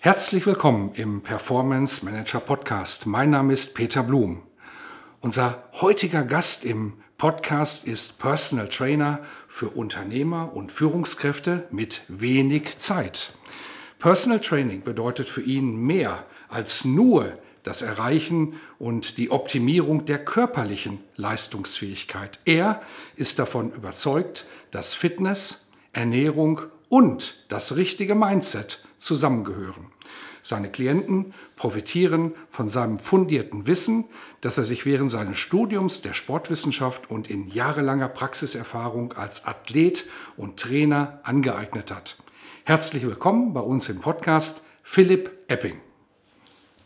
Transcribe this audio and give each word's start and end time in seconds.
Herzlich 0.00 0.46
willkommen 0.46 0.92
im 0.94 1.22
Performance 1.22 2.04
Manager 2.04 2.38
Podcast. 2.38 3.04
Mein 3.06 3.30
Name 3.30 3.52
ist 3.52 3.74
Peter 3.74 4.04
Blum. 4.04 4.42
Unser 5.20 5.64
heutiger 5.80 6.22
Gast 6.22 6.64
im 6.64 6.92
Podcast 7.16 7.84
ist 7.84 8.20
Personal 8.20 8.68
Trainer 8.68 9.24
für 9.48 9.70
Unternehmer 9.70 10.52
und 10.54 10.70
Führungskräfte 10.70 11.66
mit 11.72 12.02
wenig 12.06 12.78
Zeit. 12.78 13.32
Personal 13.98 14.40
Training 14.40 14.84
bedeutet 14.84 15.28
für 15.28 15.42
ihn 15.42 15.74
mehr 15.74 16.26
als 16.48 16.84
nur 16.84 17.36
das 17.64 17.82
Erreichen 17.82 18.54
und 18.78 19.18
die 19.18 19.32
Optimierung 19.32 20.04
der 20.04 20.24
körperlichen 20.24 21.00
Leistungsfähigkeit. 21.16 22.38
Er 22.44 22.82
ist 23.16 23.40
davon 23.40 23.72
überzeugt, 23.72 24.46
dass 24.70 24.94
Fitness, 24.94 25.72
Ernährung 25.92 26.60
und 26.88 27.44
das 27.48 27.74
richtige 27.74 28.14
Mindset 28.14 28.87
zusammengehören. 28.98 29.86
Seine 30.42 30.70
Klienten 30.70 31.34
profitieren 31.56 32.34
von 32.48 32.68
seinem 32.68 32.98
fundierten 32.98 33.66
Wissen, 33.66 34.04
das 34.40 34.58
er 34.58 34.64
sich 34.64 34.86
während 34.86 35.10
seines 35.10 35.38
Studiums 35.38 36.02
der 36.02 36.14
Sportwissenschaft 36.14 37.10
und 37.10 37.28
in 37.28 37.48
jahrelanger 37.48 38.08
Praxiserfahrung 38.08 39.12
als 39.12 39.46
Athlet 39.46 40.08
und 40.36 40.58
Trainer 40.58 41.20
angeeignet 41.24 41.90
hat. 41.90 42.16
Herzlich 42.64 43.06
willkommen 43.06 43.52
bei 43.52 43.60
uns 43.60 43.88
im 43.88 44.00
Podcast 44.00 44.64
Philipp 44.82 45.30
Epping. 45.48 45.80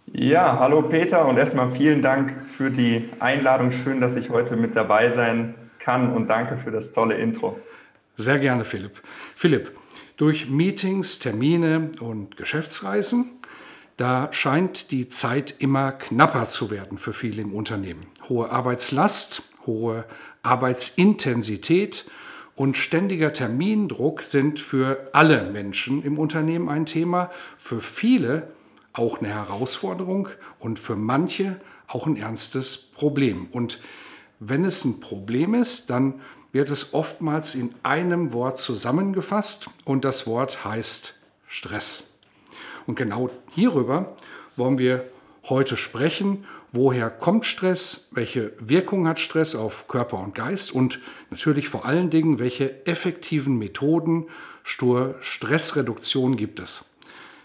Ja, 0.06 0.58
hallo 0.58 0.82
Peter 0.82 1.26
und 1.26 1.36
erstmal 1.36 1.70
vielen 1.70 2.02
Dank 2.02 2.46
für 2.48 2.70
die 2.70 3.08
Einladung. 3.20 3.70
Schön, 3.70 4.00
dass 4.00 4.16
ich 4.16 4.30
heute 4.30 4.56
mit 4.56 4.76
dabei 4.76 5.10
sein 5.12 5.54
kann 5.78 6.12
und 6.12 6.28
danke 6.28 6.56
für 6.56 6.70
das 6.70 6.92
tolle 6.92 7.14
Intro. 7.14 7.58
Sehr 8.16 8.38
gerne, 8.38 8.64
Philipp. 8.64 9.00
Philipp, 9.34 9.72
durch 10.22 10.48
Meetings, 10.48 11.18
Termine 11.18 11.90
und 12.00 12.36
Geschäftsreisen 12.36 13.42
da 13.96 14.32
scheint 14.32 14.90
die 14.90 15.08
Zeit 15.08 15.54
immer 15.58 15.92
knapper 15.92 16.46
zu 16.46 16.70
werden 16.70 16.98
für 16.98 17.12
viele 17.12 17.42
im 17.42 17.54
Unternehmen. 17.54 18.06
Hohe 18.28 18.50
Arbeitslast, 18.50 19.42
hohe 19.66 20.04
Arbeitsintensität 20.42 22.10
und 22.56 22.76
ständiger 22.76 23.32
Termindruck 23.32 24.22
sind 24.22 24.60
für 24.60 25.10
alle 25.12 25.50
Menschen 25.50 26.02
im 26.02 26.18
Unternehmen 26.18 26.68
ein 26.68 26.86
Thema, 26.86 27.30
für 27.56 27.80
viele 27.80 28.48
auch 28.92 29.20
eine 29.20 29.28
Herausforderung 29.28 30.28
und 30.58 30.78
für 30.78 30.96
manche 30.96 31.60
auch 31.86 32.06
ein 32.06 32.16
ernstes 32.16 32.76
Problem. 32.76 33.48
Und 33.52 33.80
wenn 34.40 34.64
es 34.64 34.84
ein 34.84 35.00
Problem 35.00 35.54
ist, 35.54 35.90
dann 35.90 36.20
wird 36.52 36.70
es 36.70 36.94
oftmals 36.94 37.54
in 37.54 37.74
einem 37.82 38.32
Wort 38.32 38.58
zusammengefasst 38.58 39.70
und 39.84 40.04
das 40.04 40.26
Wort 40.26 40.64
heißt 40.64 41.14
Stress. 41.46 42.12
Und 42.86 42.96
genau 42.96 43.30
hierüber 43.50 44.16
wollen 44.56 44.78
wir 44.78 45.10
heute 45.48 45.76
sprechen. 45.76 46.44
Woher 46.70 47.10
kommt 47.10 47.46
Stress? 47.46 48.08
Welche 48.12 48.52
Wirkung 48.58 49.06
hat 49.08 49.20
Stress 49.20 49.54
auf 49.54 49.88
Körper 49.88 50.18
und 50.18 50.34
Geist? 50.34 50.72
Und 50.72 51.00
natürlich 51.30 51.68
vor 51.68 51.84
allen 51.84 52.10
Dingen, 52.10 52.38
welche 52.38 52.86
effektiven 52.86 53.58
Methoden 53.58 54.26
zur 54.64 55.16
Stressreduktion 55.20 56.36
gibt 56.36 56.60
es? 56.60 56.90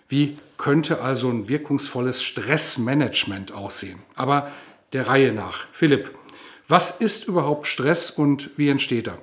Wie 0.07 0.37
könnte 0.57 1.01
also 1.01 1.29
ein 1.29 1.49
wirkungsvolles 1.49 2.23
Stressmanagement 2.23 3.51
aussehen? 3.51 3.99
Aber 4.15 4.51
der 4.93 5.07
Reihe 5.07 5.33
nach. 5.33 5.65
Philipp, 5.73 6.16
was 6.67 6.99
ist 6.99 7.27
überhaupt 7.27 7.67
Stress 7.67 8.09
und 8.09 8.51
wie 8.57 8.69
entsteht 8.69 9.07
er? 9.07 9.17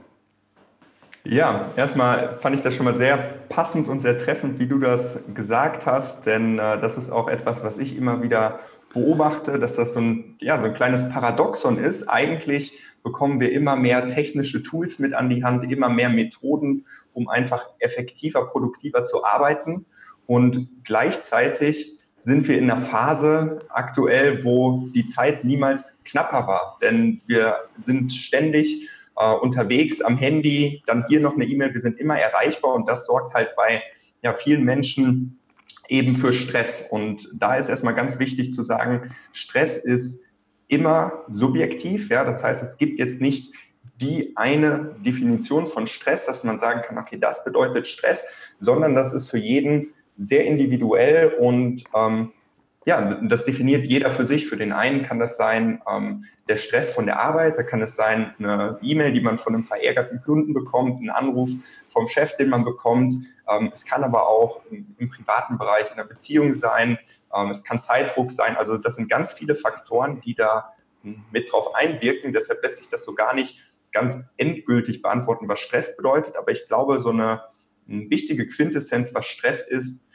Ja, 1.27 1.72
erstmal 1.75 2.37
fand 2.37 2.55
ich 2.55 2.62
das 2.62 2.75
schon 2.75 2.84
mal 2.84 2.94
sehr 2.94 3.16
passend 3.49 3.88
und 3.88 4.00
sehr 4.00 4.19
treffend, 4.19 4.59
wie 4.59 4.66
du 4.66 4.78
das 4.78 5.25
gesagt 5.32 5.87
hast, 5.87 6.27
denn 6.27 6.59
äh, 6.59 6.78
das 6.78 6.99
ist 6.99 7.10
auch 7.10 7.28
etwas, 7.28 7.65
was 7.65 7.78
ich 7.78 7.97
immer 7.97 8.22
wieder 8.22 8.60
beobachte, 8.93 9.59
dass 9.59 9.77
das 9.77 9.94
so 9.94 10.00
ein, 10.00 10.37
ja, 10.41 10.59
so 10.59 10.66
ein 10.66 10.75
kleines 10.75 11.09
Paradoxon 11.09 11.78
ist. 11.78 12.09
Eigentlich 12.09 12.78
bekommen 13.03 13.41
wir 13.41 13.53
immer 13.53 13.75
mehr 13.75 14.09
technische 14.09 14.62
Tools 14.62 14.99
mit 14.99 15.15
an 15.15 15.31
die 15.31 15.44
Hand, 15.44 15.71
immer 15.71 15.88
mehr 15.88 16.11
Methoden, 16.11 16.87
um 17.15 17.28
einfach 17.28 17.69
effektiver, 17.78 18.47
produktiver 18.47 19.05
zu 19.05 19.25
arbeiten. 19.25 19.87
Und 20.26 20.69
gleichzeitig 20.84 21.99
sind 22.24 22.48
wir 22.48 22.58
in 22.58 22.70
einer 22.70 22.80
Phase 22.80 23.60
aktuell, 23.68 24.44
wo 24.44 24.88
die 24.94 25.04
Zeit 25.04 25.44
niemals 25.44 26.02
knapper 26.04 26.46
war. 26.46 26.78
Denn 26.80 27.20
wir 27.26 27.56
sind 27.76 28.12
ständig 28.12 28.88
äh, 29.16 29.30
unterwegs 29.30 30.00
am 30.00 30.16
Handy, 30.16 30.82
dann 30.86 31.04
hier 31.06 31.20
noch 31.20 31.34
eine 31.34 31.44
E-Mail, 31.44 31.74
wir 31.74 31.80
sind 31.80 32.00
immer 32.00 32.18
erreichbar 32.18 32.74
und 32.74 32.88
das 32.88 33.06
sorgt 33.06 33.34
halt 33.34 33.54
bei 33.56 33.82
ja, 34.22 34.32
vielen 34.32 34.64
Menschen 34.64 35.38
eben 35.88 36.16
für 36.16 36.32
Stress. 36.32 36.88
Und 36.90 37.28
da 37.34 37.56
ist 37.56 37.68
erstmal 37.68 37.94
ganz 37.94 38.18
wichtig 38.18 38.52
zu 38.52 38.62
sagen, 38.62 39.14
Stress 39.32 39.76
ist 39.76 40.24
immer 40.66 41.24
subjektiv. 41.30 42.08
Ja? 42.08 42.24
Das 42.24 42.42
heißt, 42.42 42.62
es 42.62 42.78
gibt 42.78 42.98
jetzt 42.98 43.20
nicht 43.20 43.52
die 44.00 44.32
eine 44.34 44.96
Definition 45.04 45.66
von 45.66 45.86
Stress, 45.86 46.24
dass 46.24 46.42
man 46.42 46.58
sagen 46.58 46.80
kann, 46.82 46.96
okay, 46.96 47.18
das 47.18 47.44
bedeutet 47.44 47.86
Stress, 47.86 48.26
sondern 48.60 48.94
das 48.94 49.12
ist 49.12 49.28
für 49.28 49.38
jeden 49.38 49.92
sehr 50.19 50.44
individuell 50.44 51.34
und 51.38 51.84
ähm, 51.94 52.32
ja, 52.86 53.14
das 53.22 53.47
definiert 53.47 53.86
jeder 53.86 54.10
für 54.10 54.26
sich. 54.26 54.47
Für 54.47 54.58
den 54.58 54.72
einen 54.72 55.02
kann 55.02 55.19
das 55.19 55.38
sein 55.38 55.82
ähm, 55.91 56.25
der 56.48 56.56
Stress 56.56 56.91
von 56.91 57.06
der 57.06 57.19
Arbeit, 57.19 57.56
da 57.56 57.62
kann 57.62 57.80
es 57.80 57.97
sein 57.97 58.34
eine 58.38 58.78
E-Mail, 58.82 59.12
die 59.12 59.22
man 59.22 59.38
von 59.38 59.54
einem 59.54 59.64
verärgerten 59.64 60.20
Kunden 60.20 60.52
bekommt, 60.52 61.02
ein 61.02 61.08
Anruf 61.08 61.50
vom 61.88 62.06
Chef, 62.06 62.36
den 62.36 62.50
man 62.50 62.64
bekommt. 62.64 63.14
Ähm, 63.48 63.70
es 63.72 63.86
kann 63.86 64.04
aber 64.04 64.28
auch 64.28 64.60
im, 64.70 64.94
im, 64.98 65.08
privaten 65.08 65.56
Bereich 65.56 65.91
in 65.91 65.97
der 65.97 66.04
Beziehung 66.04 66.52
sein. 66.52 66.98
Ähm, 67.34 67.50
es 67.50 67.64
kann 67.64 67.81
Zeitdruck 67.81 68.31
sein. 68.31 68.56
Also 68.56 68.76
das 68.76 68.96
sind 68.96 69.08
ganz 69.08 69.32
viele 69.32 69.54
Faktoren, 69.54 70.20
die 70.20 70.34
da 70.34 70.75
mit 71.31 71.52
drauf 71.52 71.75
einwirken. 71.75 72.32
Deshalb 72.32 72.62
lässt 72.62 72.78
sich 72.78 72.88
das 72.88 73.04
so 73.04 73.14
gar 73.14 73.34
nicht 73.34 73.60
ganz 73.92 74.25
endgültig 74.36 75.02
beantworten, 75.02 75.48
was 75.48 75.60
Stress 75.60 75.96
bedeutet. 75.96 76.36
Aber 76.36 76.50
ich 76.50 76.66
glaube, 76.66 77.00
so 77.00 77.10
eine 77.10 77.42
wichtige 77.86 78.46
Quintessenz, 78.46 79.14
was 79.14 79.26
Stress 79.26 79.68
ist, 79.68 80.10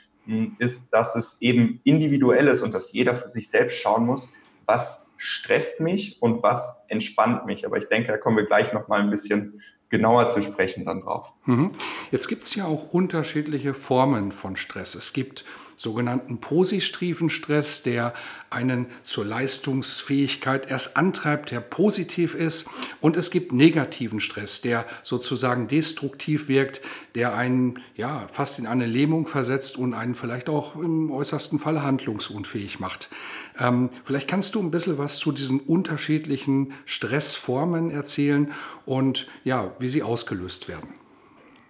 ist, 0.60 0.90
dass 0.92 1.16
es 1.16 1.42
eben 1.42 1.82
individuell 1.84 2.48
ist 2.48 2.62
und 2.62 2.74
dass 2.74 2.94
jeder 2.94 3.16
für 3.16 3.30
sich 3.30 3.50
selbst 3.50 3.78
schauen 3.78 4.06
muss, 4.06 4.34
was 4.66 5.12
stresst 5.18 5.82
mich 5.82 6.22
und 6.22 6.44
was 6.44 6.84
entspannt 6.88 7.46
mich. 7.46 7.66
Aber 7.66 7.78
ich 7.78 7.88
denke, 7.88 8.10
da 8.10 8.18
kommen 8.18 8.38
wir 8.38 8.46
gleich 8.46 8.72
noch 8.74 8.88
mal 8.88 9.02
ein 9.02 9.10
bisschen 9.10 9.62
genauer 9.90 10.28
zu 10.28 10.42
sprechen 10.42 10.86
dann 10.86 11.02
drauf. 11.02 11.34
Mhm. 11.46 11.72
Jetzt 12.12 12.28
gibt 12.28 12.44
es 12.44 12.56
ja 12.56 12.66
auch 12.66 12.94
unterschiedliche 12.94 13.74
Formen 13.74 14.32
von 14.32 14.56
Stress. 14.56 14.94
Es 14.94 15.14
gibt 15.14 15.46
sogenannten 15.80 16.42
positiven 16.42 17.30
Stress, 17.30 17.84
der 17.84 18.14
einen 18.50 18.88
zur 19.02 19.24
Leistungsfähigkeit 19.24 20.70
erst 20.70 20.98
antreibt, 20.98 21.52
der 21.52 21.62
positiv 21.62 22.36
ist. 22.36 22.70
Und 23.00 23.16
es 23.16 23.32
gibt 23.32 23.54
negativen 23.54 24.20
Stress, 24.20 24.60
der 24.60 24.86
sozusagen 25.04 25.70
destruktiv 25.70 26.50
wirkt, 26.50 26.82
der 27.16 27.34
einen 27.34 27.80
ja 27.96 28.28
fast 28.30 28.60
in 28.60 28.68
eine 28.68 28.88
Lähmung 28.88 29.26
versetzt 29.26 29.78
und 29.78 29.94
einen 29.94 30.16
vielleicht 30.16 30.50
auch 30.50 30.76
im 30.76 31.12
äußersten 31.12 31.60
Falle 31.60 31.82
handlungsunfähig 31.82 32.82
macht. 32.82 33.10
Ähm, 33.58 33.90
vielleicht 34.04 34.28
kannst 34.28 34.56
du 34.56 34.60
ein 34.60 34.72
bisschen 34.72 34.98
was 34.98 35.18
zu 35.18 35.32
diesen 35.32 35.62
unterschiedlichen 35.62 36.74
Stressformen 36.84 37.90
erzählen 37.90 38.52
und 38.86 39.28
ja, 39.46 39.72
wie 39.80 39.88
sie 39.88 40.04
ausgelöst 40.04 40.68
werden. 40.68 40.90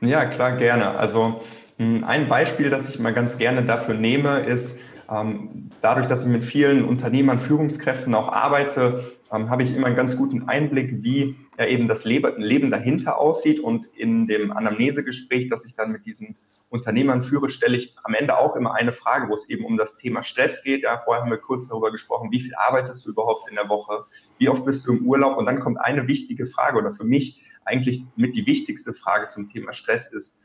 Ja, 0.02 0.26
klar, 0.26 0.54
gerne. 0.54 0.98
Also 0.98 1.44
ein 1.80 2.28
Beispiel, 2.28 2.70
das 2.70 2.90
ich 2.90 3.00
immer 3.00 3.14
ganz 3.14 3.38
gerne 3.38 3.64
dafür 3.64 3.96
nehme, 3.96 4.42
ist, 4.42 4.82
ähm, 5.10 5.72
dadurch, 5.82 6.08
dass 6.08 6.24
ich 6.24 6.28
mit 6.28 6.44
vielen 6.44 6.84
Unternehmern, 6.84 7.40
Führungskräften 7.40 8.14
auch 8.14 8.28
arbeite, 8.28 9.06
ähm, 9.32 9.50
habe 9.50 9.64
ich 9.64 9.76
immer 9.76 9.88
einen 9.88 9.96
ganz 9.96 10.18
guten 10.18 10.50
Einblick, 10.50 11.02
wie 11.04 11.36
eben 11.58 11.88
das 11.88 12.06
Leben 12.06 12.70
dahinter 12.70 13.18
aussieht. 13.18 13.60
Und 13.60 13.86
in 13.96 14.28
dem 14.28 14.52
Anamnesegespräch, 14.52 15.50
das 15.50 15.66
ich 15.66 15.74
dann 15.74 15.92
mit 15.92 16.06
diesen 16.06 16.38
Unternehmern 16.70 17.24
führe, 17.24 17.50
stelle 17.50 17.78
ich 17.78 17.96
am 18.04 18.14
Ende 18.14 18.38
auch 18.38 18.56
immer 18.56 18.76
eine 18.76 18.92
Frage, 18.92 19.28
wo 19.30 19.34
es 19.34 19.50
eben 19.50 19.66
um 19.66 19.78
das 19.78 19.98
Thema 19.98 20.22
Stress 20.24 20.64
geht. 20.64 20.84
Ja, 20.84 21.00
vorher 21.00 21.24
haben 21.24 21.32
wir 21.32 21.38
kurz 21.38 21.68
darüber 21.68 21.92
gesprochen, 21.92 22.32
wie 22.32 22.40
viel 22.40 22.54
arbeitest 22.56 23.06
du 23.06 23.10
überhaupt 23.10 23.50
in 23.50 23.56
der 23.56 23.70
Woche, 23.70 24.06
wie 24.38 24.50
oft 24.50 24.66
bist 24.66 24.86
du 24.86 24.94
im 24.94 25.06
Urlaub? 25.06 25.38
Und 25.38 25.48
dann 25.48 25.60
kommt 25.60 25.80
eine 25.80 26.08
wichtige 26.08 26.46
Frage 26.46 26.78
oder 26.78 26.92
für 26.92 27.04
mich 27.04 27.42
eigentlich 27.66 28.04
mit 28.16 28.36
die 28.36 28.46
wichtigste 28.46 28.94
Frage 28.94 29.28
zum 29.28 29.50
Thema 29.50 29.74
Stress 29.74 30.14
ist, 30.14 30.44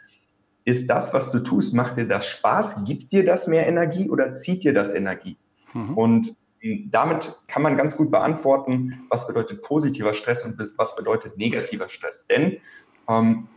ist 0.65 0.89
das, 0.89 1.13
was 1.13 1.31
du 1.31 1.41
tust, 1.41 1.75
macht 1.75 1.99
dir 1.99 2.09
das 2.09 2.27
Spaß? 2.27 2.85
Gibt 2.85 3.13
dir 3.13 3.25
das 3.25 3.47
mehr 3.47 3.67
Energie 3.67 4.09
oder 4.09 4.33
zieht 4.33 4.65
dir 4.65 4.73
das 4.73 4.95
Energie? 4.95 5.37
Mhm. 5.73 5.95
Und 5.97 6.37
hm, 6.61 6.89
damit 6.91 7.37
kann 7.47 7.63
man 7.63 7.77
ganz 7.77 7.97
gut 7.97 8.11
beantworten, 8.11 9.05
was 9.11 9.27
bedeutet 9.27 9.63
positiver 9.63 10.15
Stress 10.15 10.45
und 10.45 10.59
was 10.77 10.97
bedeutet 10.97 11.37
negativer 11.37 11.89
Stress. 11.89 12.27
Denn 12.27 12.59
ähm, 13.09 13.49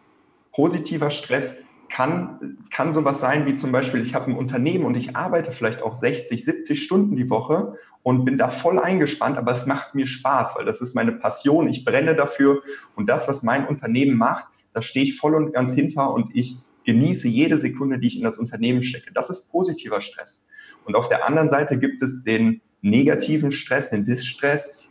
positiver 0.52 1.10
Stress 1.10 1.64
kann, 1.90 2.58
kann 2.70 2.92
sowas 2.92 3.22
sein 3.22 3.46
wie 3.46 3.56
zum 3.56 3.72
Beispiel, 3.72 4.02
ich 4.02 4.14
habe 4.14 4.30
ein 4.30 4.36
Unternehmen 4.36 4.84
und 4.84 4.96
ich 4.96 5.16
arbeite 5.16 5.54
vielleicht 5.54 5.82
auch 5.82 5.96
60, 5.96 6.44
70 6.44 6.84
Stunden 6.84 7.16
die 7.16 7.30
Woche 7.30 7.76
und 8.04 8.26
bin 8.26 8.38
da 8.38 8.50
voll 8.50 8.78
eingespannt, 8.78 9.38
aber 9.38 9.54
es 9.54 9.66
macht 9.66 9.96
mir 9.96 10.06
Spaß, 10.06 10.56
weil 10.58 10.66
das 10.66 10.82
ist 10.82 10.96
meine 10.96 11.14
Passion, 11.14 11.70
ich 11.70 11.86
brenne 11.86 12.16
dafür 12.16 12.62
und 12.96 13.08
das, 13.08 13.30
was 13.30 13.44
mein 13.44 13.66
Unternehmen 13.66 14.18
macht, 14.18 14.48
da 14.74 14.82
stehe 14.82 15.06
ich 15.06 15.18
voll 15.18 15.34
und 15.36 15.54
ganz 15.54 15.74
hinter 15.74 16.14
und 16.14 16.36
ich 16.36 16.58
genieße 16.88 17.28
jede 17.28 17.60
Sekunde, 17.60 18.00
die 18.00 18.08
ich 18.08 18.18
in 18.18 18.24
das 18.24 18.40
Unternehmen 18.40 18.82
stecke. 18.82 19.14
Das 19.14 19.30
ist 19.30 19.52
positiver 19.52 20.02
Stress. 20.02 20.48
Und 20.86 20.96
auf 20.96 21.08
der 21.08 21.28
anderen 21.28 21.50
Seite 21.50 21.78
gibt 21.78 22.02
es 22.02 22.24
den 22.24 22.62
negativen 22.82 23.52
Stress, 23.52 23.92
den 23.92 24.06
Distress, 24.06 24.88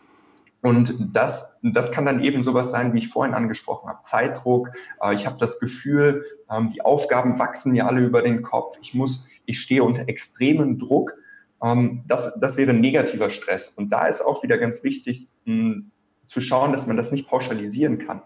und 0.66 1.14
das, 1.14 1.60
das 1.62 1.92
kann 1.92 2.06
dann 2.06 2.24
eben 2.24 2.42
sowas 2.42 2.72
sein, 2.72 2.92
wie 2.92 2.98
ich 2.98 3.08
vorhin 3.08 3.34
angesprochen 3.34 3.88
habe. 3.88 4.00
Zeitdruck. 4.02 4.70
Äh, 5.00 5.14
ich 5.14 5.24
habe 5.24 5.36
das 5.38 5.60
Gefühl, 5.60 6.24
ähm, 6.50 6.72
die 6.72 6.82
Aufgaben 6.82 7.38
wachsen 7.38 7.70
mir 7.70 7.86
alle 7.86 8.00
über 8.00 8.20
den 8.20 8.42
Kopf. 8.42 8.76
Ich 8.82 8.92
muss, 8.92 9.28
ich 9.44 9.60
stehe 9.60 9.84
unter 9.84 10.08
extremem 10.08 10.78
Druck. 10.78 11.12
Ähm, 11.62 12.02
das, 12.08 12.36
das 12.40 12.56
wäre 12.56 12.74
negativer 12.74 13.30
Stress. 13.30 13.68
Und 13.68 13.90
da 13.90 14.08
ist 14.08 14.22
auch 14.22 14.42
wieder 14.42 14.58
ganz 14.58 14.82
wichtig 14.82 15.28
zu 15.44 16.40
schauen, 16.40 16.72
dass 16.72 16.88
man 16.88 16.96
das 16.96 17.12
nicht 17.12 17.28
pauschalisieren 17.28 17.98
kann. 17.98 18.22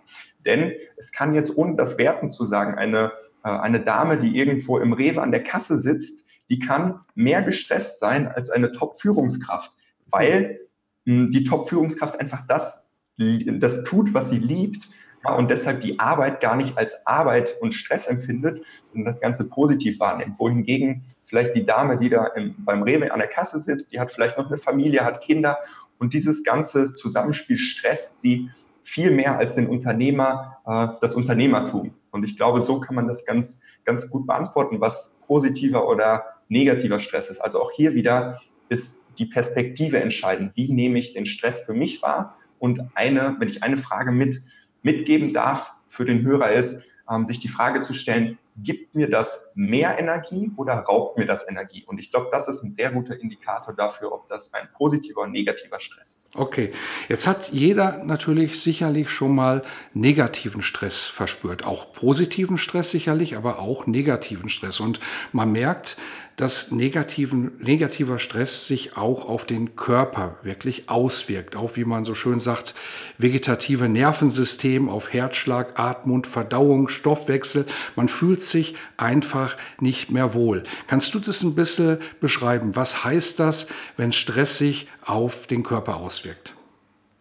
Denn 0.46 0.72
es 0.96 1.12
kann 1.12 1.34
jetzt, 1.34 1.54
ohne 1.54 1.76
das 1.76 1.98
Werten 1.98 2.30
zu 2.30 2.46
sagen, 2.46 2.78
eine, 2.78 3.12
eine 3.42 3.80
Dame, 3.80 4.18
die 4.18 4.36
irgendwo 4.36 4.78
im 4.78 4.92
Rewe 4.92 5.22
an 5.22 5.30
der 5.30 5.42
Kasse 5.42 5.76
sitzt, 5.76 6.28
die 6.50 6.58
kann 6.58 7.00
mehr 7.14 7.42
gestresst 7.42 8.00
sein 8.00 8.28
als 8.28 8.50
eine 8.50 8.72
Top-Führungskraft, 8.72 9.72
weil 10.06 10.60
die 11.06 11.44
Top-Führungskraft 11.44 12.20
einfach 12.20 12.46
das, 12.46 12.90
das 13.16 13.84
tut, 13.84 14.12
was 14.14 14.30
sie 14.30 14.38
liebt 14.38 14.88
und 15.22 15.50
deshalb 15.50 15.80
die 15.80 15.98
Arbeit 15.98 16.40
gar 16.40 16.56
nicht 16.56 16.78
als 16.78 17.06
Arbeit 17.06 17.56
und 17.60 17.74
Stress 17.74 18.06
empfindet, 18.06 18.64
sondern 18.86 19.04
das 19.12 19.20
Ganze 19.20 19.48
positiv 19.48 20.00
wahrnimmt. 20.00 20.38
Wohingegen 20.38 21.04
vielleicht 21.24 21.54
die 21.54 21.64
Dame, 21.64 21.98
die 21.98 22.08
da 22.08 22.26
im, 22.26 22.54
beim 22.58 22.82
Rewe 22.82 23.12
an 23.12 23.18
der 23.18 23.28
Kasse 23.28 23.58
sitzt, 23.58 23.92
die 23.92 24.00
hat 24.00 24.10
vielleicht 24.12 24.38
noch 24.38 24.46
eine 24.46 24.56
Familie, 24.56 25.04
hat 25.04 25.20
Kinder 25.20 25.58
und 25.98 26.14
dieses 26.14 26.42
ganze 26.42 26.94
Zusammenspiel 26.94 27.58
stresst 27.58 28.20
sie 28.20 28.50
viel 28.82 29.10
mehr 29.10 29.38
als 29.38 29.56
den 29.56 29.66
Unternehmer 29.66 30.58
äh, 30.66 31.00
das 31.00 31.14
Unternehmertum. 31.14 31.94
Und 32.10 32.24
ich 32.24 32.36
glaube, 32.36 32.62
so 32.62 32.80
kann 32.80 32.94
man 32.94 33.08
das 33.08 33.24
ganz, 33.24 33.62
ganz 33.84 34.10
gut 34.10 34.26
beantworten, 34.26 34.80
was 34.80 35.18
positiver 35.26 35.88
oder 35.88 36.24
negativer 36.48 36.98
Stress 36.98 37.30
ist. 37.30 37.40
Also 37.40 37.62
auch 37.62 37.70
hier 37.72 37.94
wieder 37.94 38.40
ist 38.68 39.04
die 39.18 39.26
Perspektive 39.26 40.00
entscheiden. 40.00 40.52
Wie 40.54 40.72
nehme 40.72 40.98
ich 40.98 41.12
den 41.12 41.26
Stress 41.26 41.60
für 41.60 41.74
mich 41.74 42.02
wahr? 42.02 42.36
Und 42.58 42.82
eine, 42.94 43.36
wenn 43.38 43.48
ich 43.48 43.62
eine 43.62 43.76
Frage 43.76 44.12
mit, 44.12 44.42
mitgeben 44.82 45.32
darf 45.32 45.72
für 45.86 46.04
den 46.04 46.22
Hörer 46.22 46.52
ist, 46.52 46.84
ähm, 47.10 47.26
sich 47.26 47.40
die 47.40 47.48
Frage 47.48 47.80
zu 47.80 47.94
stellen, 47.94 48.38
gibt 48.56 48.94
mir 48.94 49.08
das 49.08 49.52
mehr 49.54 49.98
Energie 49.98 50.50
oder 50.56 50.74
raubt 50.74 51.18
mir 51.18 51.26
das 51.26 51.48
Energie? 51.48 51.84
Und 51.86 51.98
ich 51.98 52.10
glaube, 52.10 52.28
das 52.30 52.48
ist 52.48 52.62
ein 52.62 52.70
sehr 52.70 52.90
guter 52.90 53.18
Indikator 53.18 53.74
dafür, 53.74 54.12
ob 54.12 54.28
das 54.28 54.52
ein 54.54 54.68
positiver 54.76 55.22
oder 55.22 55.30
negativer 55.30 55.80
Stress 55.80 56.12
ist. 56.12 56.36
Okay, 56.36 56.72
jetzt 57.08 57.26
hat 57.26 57.50
jeder 57.50 58.04
natürlich 58.04 58.60
sicherlich 58.60 59.10
schon 59.10 59.34
mal 59.34 59.62
negativen 59.94 60.62
Stress 60.62 61.06
verspürt, 61.06 61.64
auch 61.64 61.92
positiven 61.92 62.58
Stress 62.58 62.90
sicherlich, 62.90 63.36
aber 63.36 63.58
auch 63.58 63.86
negativen 63.86 64.48
Stress. 64.48 64.80
Und 64.80 65.00
man 65.32 65.52
merkt, 65.52 65.96
dass 66.40 66.70
negativen, 66.70 67.52
negativer 67.60 68.18
Stress 68.18 68.66
sich 68.66 68.96
auch 68.96 69.28
auf 69.28 69.44
den 69.44 69.76
Körper 69.76 70.38
wirklich 70.42 70.88
auswirkt. 70.88 71.54
Auch 71.54 71.76
wie 71.76 71.84
man 71.84 72.06
so 72.06 72.14
schön 72.14 72.38
sagt, 72.38 72.74
vegetative 73.18 73.90
Nervensystem, 73.90 74.88
auf 74.88 75.12
Herzschlag, 75.12 75.78
Atmung, 75.78 76.24
Verdauung, 76.24 76.88
Stoffwechsel. 76.88 77.66
Man 77.94 78.08
fühlt 78.08 78.39
sich 78.42 78.74
einfach 78.96 79.56
nicht 79.80 80.10
mehr 80.10 80.34
wohl. 80.34 80.64
Kannst 80.86 81.14
du 81.14 81.18
das 81.18 81.42
ein 81.42 81.54
bisschen 81.54 81.98
beschreiben? 82.20 82.76
Was 82.76 83.04
heißt 83.04 83.38
das, 83.38 83.68
wenn 83.96 84.12
Stress 84.12 84.58
sich 84.58 84.88
auf 85.04 85.46
den 85.46 85.62
Körper 85.62 85.96
auswirkt? 85.96 86.54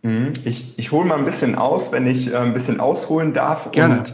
Mhm. 0.01 0.33
Ich, 0.45 0.73
ich 0.77 0.91
hole 0.91 1.05
mal 1.05 1.17
ein 1.17 1.25
bisschen 1.25 1.55
aus, 1.55 1.91
wenn 1.91 2.07
ich 2.07 2.31
äh, 2.31 2.37
ein 2.37 2.53
bisschen 2.53 2.79
ausholen 2.79 3.33
darf. 3.33 3.71
Gerne. 3.71 3.99
Und 3.99 4.13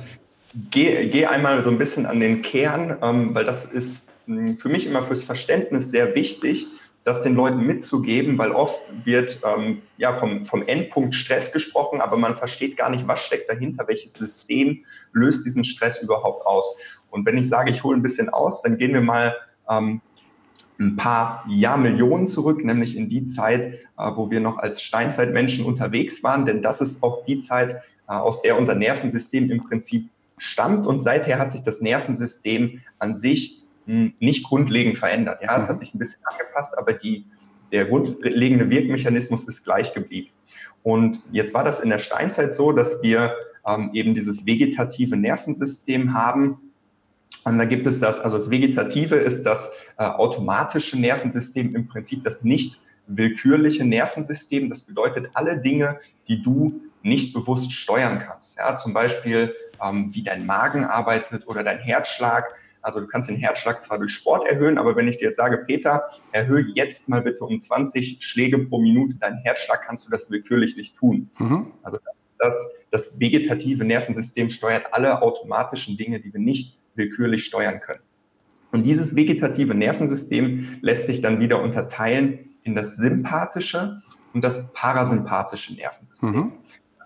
gehe 0.72 1.08
geh 1.08 1.26
einmal 1.26 1.62
so 1.64 1.70
ein 1.70 1.78
bisschen 1.78 2.06
an 2.06 2.20
den 2.20 2.42
Kern, 2.42 2.98
ähm, 3.02 3.36
weil 3.36 3.46
das 3.46 3.66
ist 3.66 4.10
für 4.58 4.70
mich 4.70 4.88
immer 4.88 5.04
fürs 5.04 5.24
Verständnis 5.24 5.92
sehr 5.92 6.16
wichtig, 6.16 6.68
das 7.06 7.22
den 7.22 7.36
Leuten 7.36 7.66
mitzugeben, 7.66 8.38
weil 8.40 8.52
oft 8.52 8.82
wird 9.06 9.40
ähm, 9.46 9.84
ja 9.96 10.16
vom, 10.16 10.48
vom 10.48 10.68
Endpunkt 10.68 11.14
Stress 11.14 11.54
gesprochen, 11.54 12.02
aber 12.02 12.18
man 12.18 12.36
versteht 12.36 12.76
gar 12.76 12.90
nicht, 12.90 13.08
was 13.08 13.22
steckt 13.22 13.48
dahinter, 13.48 13.88
welches 13.88 14.14
System 14.14 14.84
löst 15.14 15.46
diesen 15.46 15.64
Stress 15.64 16.02
überhaupt 16.02 16.46
aus. 16.48 16.76
Und 17.12 17.26
wenn 17.28 17.38
ich 17.38 17.48
sage, 17.48 17.70
ich 17.70 17.84
hole 17.84 17.96
ein 17.96 18.02
bisschen 18.02 18.30
aus, 18.30 18.64
dann 18.64 18.78
gehen 18.78 18.92
wir 18.92 19.02
mal 19.02 19.36
ähm, 19.70 20.02
ein 20.80 20.96
paar 20.96 21.46
Jahrmillionen 21.48 22.26
zurück, 22.26 22.66
nämlich 22.66 22.98
in 22.98 23.08
die 23.08 23.24
Zeit, 23.24 23.66
äh, 23.66 24.12
wo 24.16 24.32
wir 24.32 24.40
noch 24.40 24.58
als 24.58 24.82
Steinzeitmenschen 24.82 25.64
unterwegs 25.64 26.24
waren, 26.24 26.48
denn 26.48 26.64
das 26.64 26.82
ist 26.82 27.04
auch 27.04 27.24
die 27.26 27.38
Zeit, 27.38 27.84
äh, 28.08 28.14
aus 28.14 28.42
der 28.42 28.58
unser 28.58 28.74
Nervensystem 28.74 29.52
im 29.52 29.64
Prinzip 29.64 30.10
stammt 30.38 30.88
und 30.88 31.00
seither 31.00 31.38
hat 31.38 31.52
sich 31.52 31.62
das 31.62 31.82
Nervensystem 31.82 32.82
an 32.98 33.16
sich 33.16 33.62
nicht 33.86 34.44
grundlegend 34.44 34.98
verändert. 34.98 35.42
Ja, 35.42 35.56
es 35.56 35.64
hat 35.64 35.76
mhm. 35.76 35.80
sich 35.80 35.94
ein 35.94 36.00
bisschen 36.00 36.22
angepasst, 36.26 36.78
aber 36.78 36.94
die, 36.94 37.26
der 37.72 37.86
grundlegende 37.86 38.70
Wirkmechanismus 38.70 39.44
ist 39.46 39.64
gleich 39.64 39.94
geblieben. 39.94 40.30
Und 40.84 41.22
jetzt 41.32 41.54
war 41.54 41.64
das 41.64 41.80
in 41.80 41.90
der 41.90 42.00
Steinzeit 42.00 42.54
so, 42.54 42.72
dass 42.72 43.02
wir 43.02 43.36
ähm, 43.66 43.90
eben 43.94 44.14
dieses 44.14 44.46
vegetative 44.46 45.18
Nervensystem 45.18 46.14
haben. 46.14 46.60
Und 47.44 47.58
da 47.58 47.66
gibt 47.66 47.88
es 47.88 48.00
das, 48.00 48.20
also 48.20 48.38
das 48.38 48.50
Vegetative 48.50 49.16
ist 49.16 49.44
das 49.44 49.74
äh, 49.98 50.04
automatische 50.06 51.00
Nervensystem, 51.00 51.76
im 51.76 51.88
Prinzip 51.88 52.24
das 52.24 52.44
nicht 52.44 52.80
willkürliche 53.08 53.86
Nervensystem. 53.86 54.70
Das 54.70 54.82
bedeutet 54.84 55.30
alle 55.34 55.60
Dinge, 55.60 56.00
die 56.28 56.42
du 56.42 56.82
nicht 57.02 57.34
bewusst 57.34 57.72
steuern 57.72 58.20
kannst. 58.20 58.58
Ja, 58.58 58.76
zum 58.76 58.94
Beispiel, 58.94 59.54
ähm, 59.82 60.10
wie 60.14 60.24
dein 60.24 60.46
Magen 60.46 60.86
arbeitet 60.86 61.48
oder 61.48 61.64
dein 61.64 61.80
Herzschlag 61.80 62.56
also 62.86 63.00
du 63.00 63.08
kannst 63.08 63.30
den 63.30 63.38
Herzschlag 63.38 63.82
zwar 63.82 63.98
durch 63.98 64.12
Sport 64.12 64.46
erhöhen, 64.46 64.78
aber 64.78 64.96
wenn 64.96 65.08
ich 65.08 65.18
dir 65.18 65.26
jetzt 65.26 65.38
sage, 65.38 65.58
Peter, 65.58 66.04
erhöhe 66.32 66.68
jetzt 66.76 67.10
mal 67.10 67.24
bitte 67.24 67.44
um 67.44 67.60
20 67.60 68.20
Schläge 68.20 68.60
pro 68.60 68.80
Minute 68.80 69.16
deinen 69.16 69.40
Herzschlag, 69.40 69.82
kannst 69.82 70.06
du 70.06 70.12
das 70.12 70.30
willkürlich 70.30 70.78
nicht 70.78 70.96
tun. 70.96 71.32
Mhm. 71.40 71.72
Also 71.82 71.98
das, 72.38 72.86
das 72.92 73.20
vegetative 73.20 73.84
Nervensystem 73.84 74.52
steuert 74.52 74.94
alle 74.94 75.24
automatischen 75.24 75.98
Dinge, 75.98 76.20
die 76.20 76.32
wir 76.32 76.40
nicht 76.40 76.78
willkürlich 76.94 77.44
steuern 77.46 77.80
können. 77.80 78.02
Und 78.72 78.84
dieses 78.84 79.16
vegetative 79.16 79.74
Nervensystem 79.74 80.78
lässt 80.82 81.08
sich 81.08 81.22
dann 81.22 81.40
wieder 81.40 81.64
unterteilen 81.64 82.52
in 82.62 82.76
das 82.76 82.98
sympathische 82.98 84.04
und 84.34 84.44
das 84.44 84.74
parasympathische 84.74 85.74
Nervensystem. 85.74 86.30
Mhm. 86.30 86.52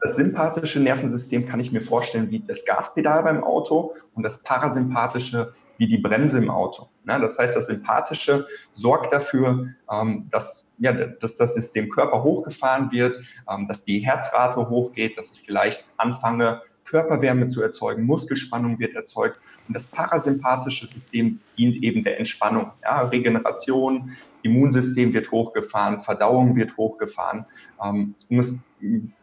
Das 0.02 0.18
sympathische 0.18 0.82
Nervensystem 0.82 1.46
kann 1.46 1.62
ich 1.62 1.72
mir 1.72 1.82
vorstellen 1.82 2.32
wie 2.32 2.40
das 2.40 2.66
Gaspedal 2.66 3.24
beim 3.24 3.46
Auto 3.46 3.94
und 4.14 4.24
das 4.24 4.44
parasympathische 4.44 5.54
wie 5.80 5.88
die 5.88 5.98
Bremse 5.98 6.38
im 6.38 6.52
Auto. 6.52 6.90
das 7.06 7.40
heißt, 7.40 7.56
das 7.56 7.68
Sympathische 7.68 8.46
sorgt 8.74 9.12
dafür, 9.12 9.70
ähm, 9.92 10.28
dass, 10.30 10.76
ja, 10.78 10.92
dass 10.92 11.38
das 11.38 11.56
System 11.56 11.90
Körper 11.90 12.22
hochgefahren 12.22 12.92
wird, 12.92 13.20
ähm, 13.50 13.68
dass 13.68 13.86
die 13.86 14.00
Herzrate 14.00 14.70
hochgeht, 14.70 15.18
dass 15.18 15.32
ich 15.32 15.42
vielleicht 15.42 15.86
anfange, 15.98 16.62
Körperwärme 16.90 17.48
zu 17.48 17.62
erzeugen, 17.62 18.04
Muskelspannung 18.04 18.80
wird 18.80 18.96
erzeugt 18.96 19.40
und 19.68 19.74
das 19.76 19.88
parasympathische 19.88 20.88
System 20.88 21.40
dient 21.58 21.84
eben 21.84 22.04
der 22.04 22.18
Entspannung. 22.18 22.72
Ja, 22.82 23.02
Regeneration, 23.02 24.12
Immunsystem 24.42 25.14
wird 25.14 25.32
hochgefahren, 25.32 26.00
Verdauung 26.00 26.56
wird 26.56 26.78
hochgefahren. 26.78 27.46
Ähm, 27.84 28.16
um 28.30 28.40
es 28.40 28.64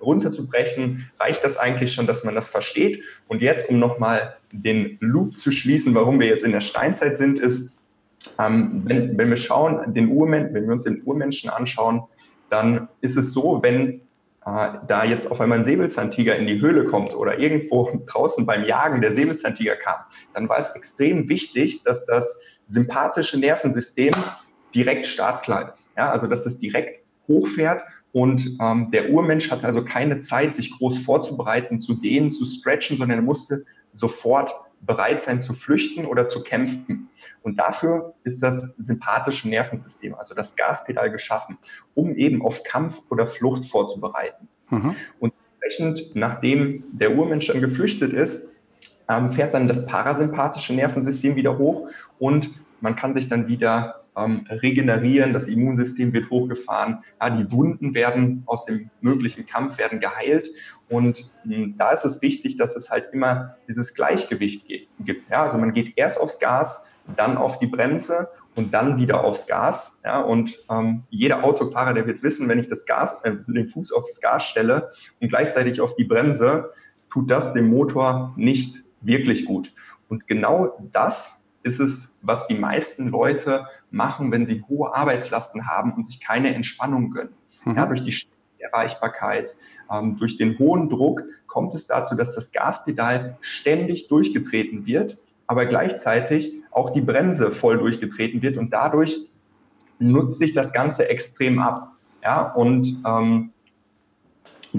runterzubrechen, 0.01 1.11
reicht 1.19 1.43
das 1.43 1.57
eigentlich 1.57 1.93
schon, 1.93 2.07
dass 2.07 2.25
man 2.25 2.35
das 2.35 2.49
versteht. 2.49 3.03
Und 3.27 3.43
jetzt, 3.43 3.69
um 3.69 3.79
nochmal 3.79 4.37
den 4.53 4.99
Loop 5.01 5.39
zu 5.39 5.51
schließen, 5.51 5.95
warum 5.95 6.21
wir 6.21 6.27
jetzt 6.27 6.45
in 6.45 6.53
der 6.53 6.61
Steinzeit 6.61 7.17
sind, 7.17 7.39
ist, 7.39 7.79
ähm, 8.39 8.83
wenn, 8.85 9.29
wir 9.29 9.37
schauen, 9.37 9.95
den 9.95 10.09
Urmen 10.09 10.53
wenn 10.53 10.67
wir 10.67 10.73
uns 10.73 10.85
den 10.85 11.03
Urmenschen 11.05 11.51
anschauen, 11.51 12.03
dann 12.49 12.89
ist 13.01 13.17
es 13.17 13.33
so, 13.33 13.61
wenn 13.63 14.03
da 14.47 15.05
jetzt 15.05 15.29
auf 15.29 15.41
einmal 15.41 15.59
ein 15.59 15.65
Säbelzahntiger 15.65 16.37
in 16.37 16.47
die 16.47 16.61
Höhle 16.61 16.85
kommt 16.85 17.15
oder 17.17 17.41
irgendwo 17.41 17.91
draußen 18.07 18.47
beim 18.47 18.65
Jagen 18.65 19.01
der 19.01 19.13
Säbelzahntiger 19.13 19.75
kam, 19.75 19.97
dann 20.35 20.49
war 20.49 20.59
es 20.59 20.71
extrem 20.71 21.29
wichtig, 21.29 21.83
dass 21.83 22.07
das 22.07 22.41
sympathische 22.69 23.41
Nervensystem 23.41 24.13
direkt 24.73 25.07
startklar 25.09 25.69
ist. 25.69 25.97
Ja, 25.97 26.13
also 26.13 26.29
dass 26.29 26.47
es 26.47 26.59
direkt 26.59 27.01
hochfährt 27.27 27.83
Und 28.13 28.57
ähm, 28.61 28.91
der 28.91 29.11
Urmensch 29.11 29.51
hatte 29.51 29.67
also 29.67 29.85
keine 29.85 30.21
Zeit, 30.21 30.55
sich 30.55 30.71
groß 30.71 31.05
vorzubereiten, 31.05 31.79
zu 31.79 31.93
dehnen, 31.93 32.31
zu 32.31 32.47
stretchen, 32.47 32.97
sondern 32.97 33.19
er 33.19 33.23
musste 33.23 33.67
sofort 33.97 34.55
bereit 34.81 35.21
sein 35.21 35.41
zu 35.41 35.53
flüchten 35.55 36.05
oder 36.05 36.27
zu 36.27 36.43
kämpfen. 36.43 37.09
Und 37.43 37.59
dafür 37.59 38.15
ist 38.25 38.43
das 38.43 38.75
sympathische 38.77 39.49
Nervensystem, 39.49 40.15
also 40.15 40.35
das 40.35 40.55
Gaspedal 40.55 41.11
geschaffen, 41.11 41.59
um 41.95 42.15
eben 42.15 42.43
auf 42.43 42.63
Kampf 42.63 43.01
oder 43.11 43.27
Flucht 43.27 43.65
vorzubereiten. 43.65 44.49
Mhm. 44.71 44.95
Und 45.19 45.33
entsprechend, 45.61 46.15
nachdem 46.15 46.85
der 46.93 47.17
Urmensch 47.17 47.47
dann 47.47 47.61
geflüchtet 47.61 48.13
ist, 48.13 48.53
ähm, 49.09 49.31
fährt 49.31 49.55
dann 49.55 49.69
das 49.69 49.87
parasympathische 49.87 50.75
Nervensystem 50.75 51.37
wieder 51.37 51.59
hoch 51.59 51.89
und 52.19 52.51
man 52.81 52.97
kann 52.97 53.13
sich 53.13 53.29
dann 53.29 53.49
wieder 53.49 54.06
ähm, 54.17 54.47
regenerieren, 54.49 55.33
das 55.33 55.49
Immunsystem 55.49 56.13
wird 56.13 56.31
hochgefahren, 56.31 57.05
ja, 57.21 57.31
die 57.31 57.51
Wunden 57.53 57.95
werden 57.95 58.43
aus 58.47 58.65
dem 58.65 58.91
möglichen 59.01 59.47
Kampf 59.47 59.79
werden 59.79 60.01
geheilt 60.01 60.49
und 60.89 61.31
mh, 61.45 61.57
hm, 61.57 61.75
da 61.77 61.91
ist 61.91 62.05
es 62.05 62.23
wichtig, 62.23 62.57
dass 62.57 62.77
es 62.77 62.91
halt 62.91 63.13
immer 63.13 63.57
dieses 63.69 63.95
Gleichgewicht 63.95 64.67
gibt. 65.01 65.31
Ja? 65.31 65.45
Also 65.45 65.59
man 65.59 65.73
geht 65.73 65.97
erst 65.97 66.21
aufs 66.21 66.39
Gas, 66.39 66.93
dann 67.17 67.37
auf 67.37 67.59
die 67.59 67.67
Bremse 67.67 68.29
und 68.55 68.75
dann 68.75 68.99
wieder 68.99 69.25
aufs 69.25 69.47
Gas. 69.47 70.01
Ja? 70.05 70.21
Und 70.21 70.63
ähm, 70.71 71.05
jeder 71.11 71.45
Autofahrer, 71.45 71.95
der 71.95 72.07
wird 72.07 72.23
wissen, 72.23 72.49
wenn 72.49 72.59
ich 72.59 72.69
das 72.69 72.87
Gas, 72.87 73.17
äh, 73.23 73.33
den 73.47 73.69
Fuß 73.69 73.93
aufs 73.93 74.21
Gas 74.21 74.45
stelle 74.45 74.91
und 75.21 75.29
gleichzeitig 75.29 75.81
auf 75.81 75.95
die 75.97 76.05
Bremse, 76.05 76.73
tut 77.11 77.31
das 77.31 77.53
dem 77.53 77.69
Motor 77.69 78.35
nicht 78.37 78.83
wirklich 79.01 79.45
gut. 79.45 79.73
Und 80.09 80.27
genau 80.27 80.77
das 80.93 81.46
ist 81.67 81.81
es, 81.81 82.19
was 82.23 82.47
die 82.47 82.55
meisten 82.55 83.09
Leute 83.09 83.67
machen, 83.91 84.31
wenn 84.31 84.47
sie 84.47 84.63
hohe 84.69 84.95
Arbeitslasten 84.95 85.67
haben 85.67 85.93
und 85.93 86.07
sich 86.07 86.21
keine 86.21 86.55
Entspannung 86.55 87.11
gönnen. 87.11 87.35
Mhm. 87.65 87.77
Ja, 87.77 87.87
durch 87.87 88.05
die 88.05 88.17
Erreichbarkeit, 88.59 89.57
ähm, 89.93 90.17
durch 90.17 90.37
den 90.37 90.59
hohen 90.59 90.89
Druck 90.89 91.25
kommt 91.49 91.75
es 91.75 91.89
dazu, 91.89 92.15
dass 92.15 92.37
das 92.37 92.53
Gaspedal 92.53 93.37
ständig 93.41 94.07
durchgetreten 94.07 94.87
wird, 94.87 95.19
aber 95.49 95.67
gleichzeitig 95.67 96.53
auch 96.71 96.91
die 96.91 97.01
Bremse 97.01 97.51
voll 97.51 97.79
durchgetreten 97.79 98.43
wird 98.43 98.57
und 98.57 98.73
dadurch 98.73 99.29
nutzt 99.99 100.39
sich 100.39 100.53
das 100.53 100.73
Ganze 100.73 101.09
extrem 101.09 101.59
ab. 101.59 101.93
Ja, 102.23 102.53
und 102.53 103.03
ähm, 103.05 103.53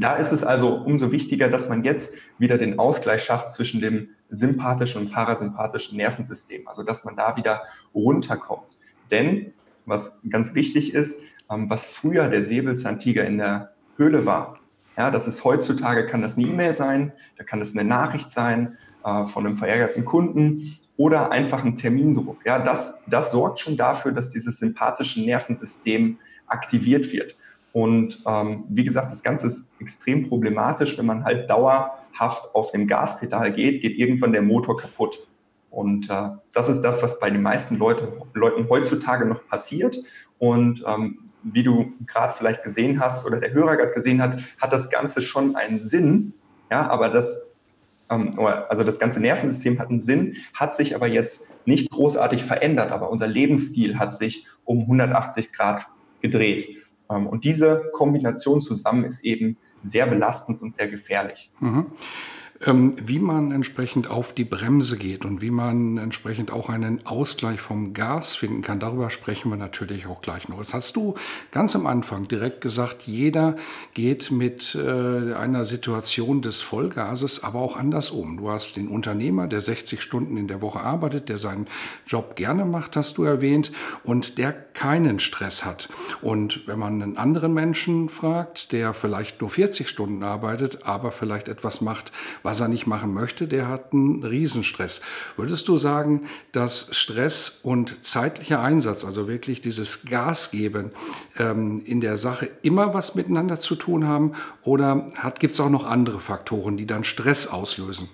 da 0.02 0.16
ist 0.16 0.32
es 0.32 0.44
also 0.44 0.76
umso 0.76 1.12
wichtiger, 1.12 1.50
dass 1.50 1.70
man 1.70 1.84
jetzt 1.84 2.16
wieder 2.38 2.58
den 2.58 2.80
Ausgleich 2.80 3.24
schafft 3.24 3.52
zwischen 3.52 3.82
dem 3.82 4.10
sympathischen 4.30 5.02
und 5.02 5.12
parasympathischen 5.12 5.98
Nervensystem, 5.98 6.68
also 6.68 6.84
dass 6.84 7.06
man 7.06 7.16
da 7.16 7.38
wieder 7.38 7.64
runterkommt. 7.94 8.78
Denn 9.12 9.54
was 9.86 10.22
ganz 10.30 10.54
wichtig 10.54 10.94
ist, 10.94 11.24
ähm, 11.50 11.70
was 11.70 11.86
früher 11.86 12.28
der 12.28 12.44
Säbelzahntiger 12.44 13.26
in 13.26 13.38
der 13.38 13.74
Höhle 13.96 14.26
war, 14.26 14.60
ja, 14.98 15.12
das 15.12 15.28
ist 15.28 15.44
heutzutage, 15.44 16.08
kann 16.08 16.22
das 16.22 16.38
eine 16.38 16.48
E-Mail 16.48 16.74
sein, 16.74 17.14
da 17.38 17.44
kann 17.44 17.62
es 17.62 17.78
eine 17.78 17.88
Nachricht 17.88 18.30
sein 18.30 18.78
äh, 19.06 19.26
von 19.26 19.46
einem 19.46 19.56
verärgerten 19.56 20.04
Kunden 20.06 20.78
oder 20.98 21.32
einfach 21.32 21.64
ein 21.64 21.76
Termindruck. 21.76 22.40
Ja, 22.46 22.60
das, 22.60 23.04
das 23.08 23.32
sorgt 23.32 23.60
schon 23.60 23.78
dafür, 23.78 24.12
dass 24.12 24.32
dieses 24.32 24.58
sympathische 24.58 25.22
Nervensystem 25.22 26.18
aktiviert 26.48 27.14
wird. 27.14 27.36
Und 27.78 28.24
ähm, 28.26 28.64
wie 28.70 28.84
gesagt, 28.84 29.12
das 29.12 29.22
Ganze 29.22 29.46
ist 29.46 29.72
extrem 29.80 30.28
problematisch, 30.28 30.98
wenn 30.98 31.06
man 31.06 31.24
halt 31.24 31.48
dauerhaft 31.48 32.56
auf 32.56 32.72
dem 32.72 32.88
Gaspedal 32.88 33.54
geht, 33.54 33.84
geht 33.84 34.00
irgendwann 34.00 34.32
der 34.32 34.42
Motor 34.42 34.78
kaputt. 34.78 35.28
Und 35.70 36.10
äh, 36.10 36.30
das 36.54 36.70
ist 36.70 36.82
das, 36.82 37.04
was 37.04 37.20
bei 37.20 37.30
den 37.30 37.44
meisten 37.44 37.78
Leute, 37.78 38.20
Leuten 38.34 38.68
heutzutage 38.68 39.26
noch 39.26 39.48
passiert. 39.48 39.96
Und 40.40 40.84
ähm, 40.88 41.30
wie 41.44 41.62
du 41.62 41.94
gerade 42.08 42.34
vielleicht 42.34 42.64
gesehen 42.64 43.00
hast 43.00 43.28
oder 43.28 43.40
der 43.40 43.54
Hörer 43.54 43.78
gerade 43.78 43.94
gesehen 43.94 44.24
hat, 44.24 44.42
hat 44.60 44.74
das 44.74 44.90
Ganze 44.90 45.22
schon 45.22 45.56
einen 45.56 45.84
Sinn. 45.84 46.34
Ja, 46.72 46.90
aber 46.90 47.10
das, 47.10 47.48
ähm, 48.10 48.40
also 48.40 48.84
das 48.86 48.98
ganze 48.98 49.20
Nervensystem 49.20 49.78
hat 49.78 49.90
einen 49.90 50.00
Sinn, 50.00 50.38
hat 50.56 50.76
sich 50.76 50.96
aber 50.96 51.06
jetzt 51.06 51.48
nicht 51.68 51.92
großartig 51.92 52.44
verändert. 52.44 52.92
Aber 52.92 53.12
unser 53.12 53.28
Lebensstil 53.28 54.00
hat 54.00 54.16
sich 54.16 54.48
um 54.66 54.80
180 54.82 55.54
Grad 55.54 55.86
gedreht. 56.24 56.87
Ähm, 57.10 57.28
und 57.28 57.44
diese 57.44 57.90
Kombination 57.94 58.62
zusammen 58.62 59.04
ist 59.06 59.24
eben 59.24 59.58
sehr 59.84 60.08
belastend 60.08 60.62
und 60.62 60.74
sehr 60.74 60.88
gefährlich. 60.88 61.52
Mhm. 61.60 61.88
Ähm, 62.66 62.96
wie 63.00 63.20
man 63.20 63.52
entsprechend 63.52 64.10
auf 64.10 64.34
die 64.34 64.44
Bremse 64.44 64.98
geht 64.98 65.26
und 65.26 65.42
wie 65.42 65.52
man 65.52 65.98
entsprechend 65.98 66.52
auch 66.52 66.70
einen 66.70 67.06
Ausgleich 67.06 67.62
vom 67.62 67.94
Gas 67.94 68.36
finden 68.36 68.64
kann, 68.64 68.80
darüber 68.80 69.12
sprechen 69.12 69.50
wir 69.50 69.58
natürlich 69.58 70.08
auch 70.08 70.22
gleich 70.22 70.50
noch. 70.50 70.58
Das 70.58 70.74
hast 70.74 70.96
du 70.96 71.14
ganz 71.52 71.76
am 71.76 71.86
Anfang 71.86 72.28
direkt 72.28 72.62
gesagt, 72.62 73.04
jeder 73.04 73.58
geht 73.94 74.32
mit 74.32 74.74
äh, 74.74 75.34
einer 75.34 75.66
Situation 75.66 76.42
des 76.42 76.62
Vollgases 76.62 77.44
aber 77.44 77.60
auch 77.60 77.78
anders 77.78 78.10
um. 78.10 78.38
Du 78.38 78.50
hast 78.50 78.76
den 78.76 78.88
Unternehmer, 78.88 79.48
der 79.48 79.62
60 79.62 80.02
Stunden 80.02 80.36
in 80.36 80.48
der 80.48 80.62
Woche 80.62 80.80
arbeitet, 80.80 81.30
der 81.30 81.38
seinen 81.38 81.68
Job 82.08 82.36
gerne 82.36 82.66
macht, 82.66 82.96
hast 82.96 83.18
du 83.20 83.24
erwähnt, 83.24 83.72
und 84.04 84.38
der 84.38 84.52
keinen 84.52 85.20
Stress 85.20 85.66
hat. 85.66 85.90
Und 86.22 86.68
wenn 86.68 86.80
man 86.80 87.02
einen 87.02 87.18
anderen 87.18 87.54
Menschen 87.54 88.10
fragt, 88.10 88.72
der 88.72 88.94
vielleicht 88.94 89.42
nur 89.42 89.50
40 89.50 89.88
Stunden 89.90 90.24
arbeitet, 90.24 90.86
aber 90.86 91.12
vielleicht 91.12 91.48
etwas 91.48 91.82
macht, 91.82 92.12
was 92.48 92.62
er 92.62 92.70
nicht 92.70 92.88
machen 92.88 93.14
möchte, 93.14 93.46
der 93.46 93.68
hat 93.68 93.92
einen 93.92 94.24
Riesenstress. 94.24 95.02
Würdest 95.36 95.68
du 95.68 95.76
sagen, 95.76 96.22
dass 96.54 96.96
Stress 96.96 97.60
und 97.62 98.06
zeitlicher 98.06 98.62
Einsatz, 98.62 99.04
also 99.04 99.28
wirklich 99.28 99.60
dieses 99.60 100.06
Gas 100.06 100.50
geben, 100.50 100.92
ähm, 101.38 101.82
in 101.84 102.00
der 102.00 102.16
Sache 102.16 102.50
immer 102.62 102.94
was 102.94 103.16
miteinander 103.16 103.60
zu 103.60 103.76
tun 103.76 104.08
haben? 104.08 104.32
Oder 104.64 105.08
gibt 105.40 105.56
es 105.56 105.60
auch 105.60 105.70
noch 105.70 105.86
andere 105.86 106.22
Faktoren, 106.22 106.78
die 106.78 106.86
dann 106.86 107.04
Stress 107.04 107.48
auslösen? 107.48 108.08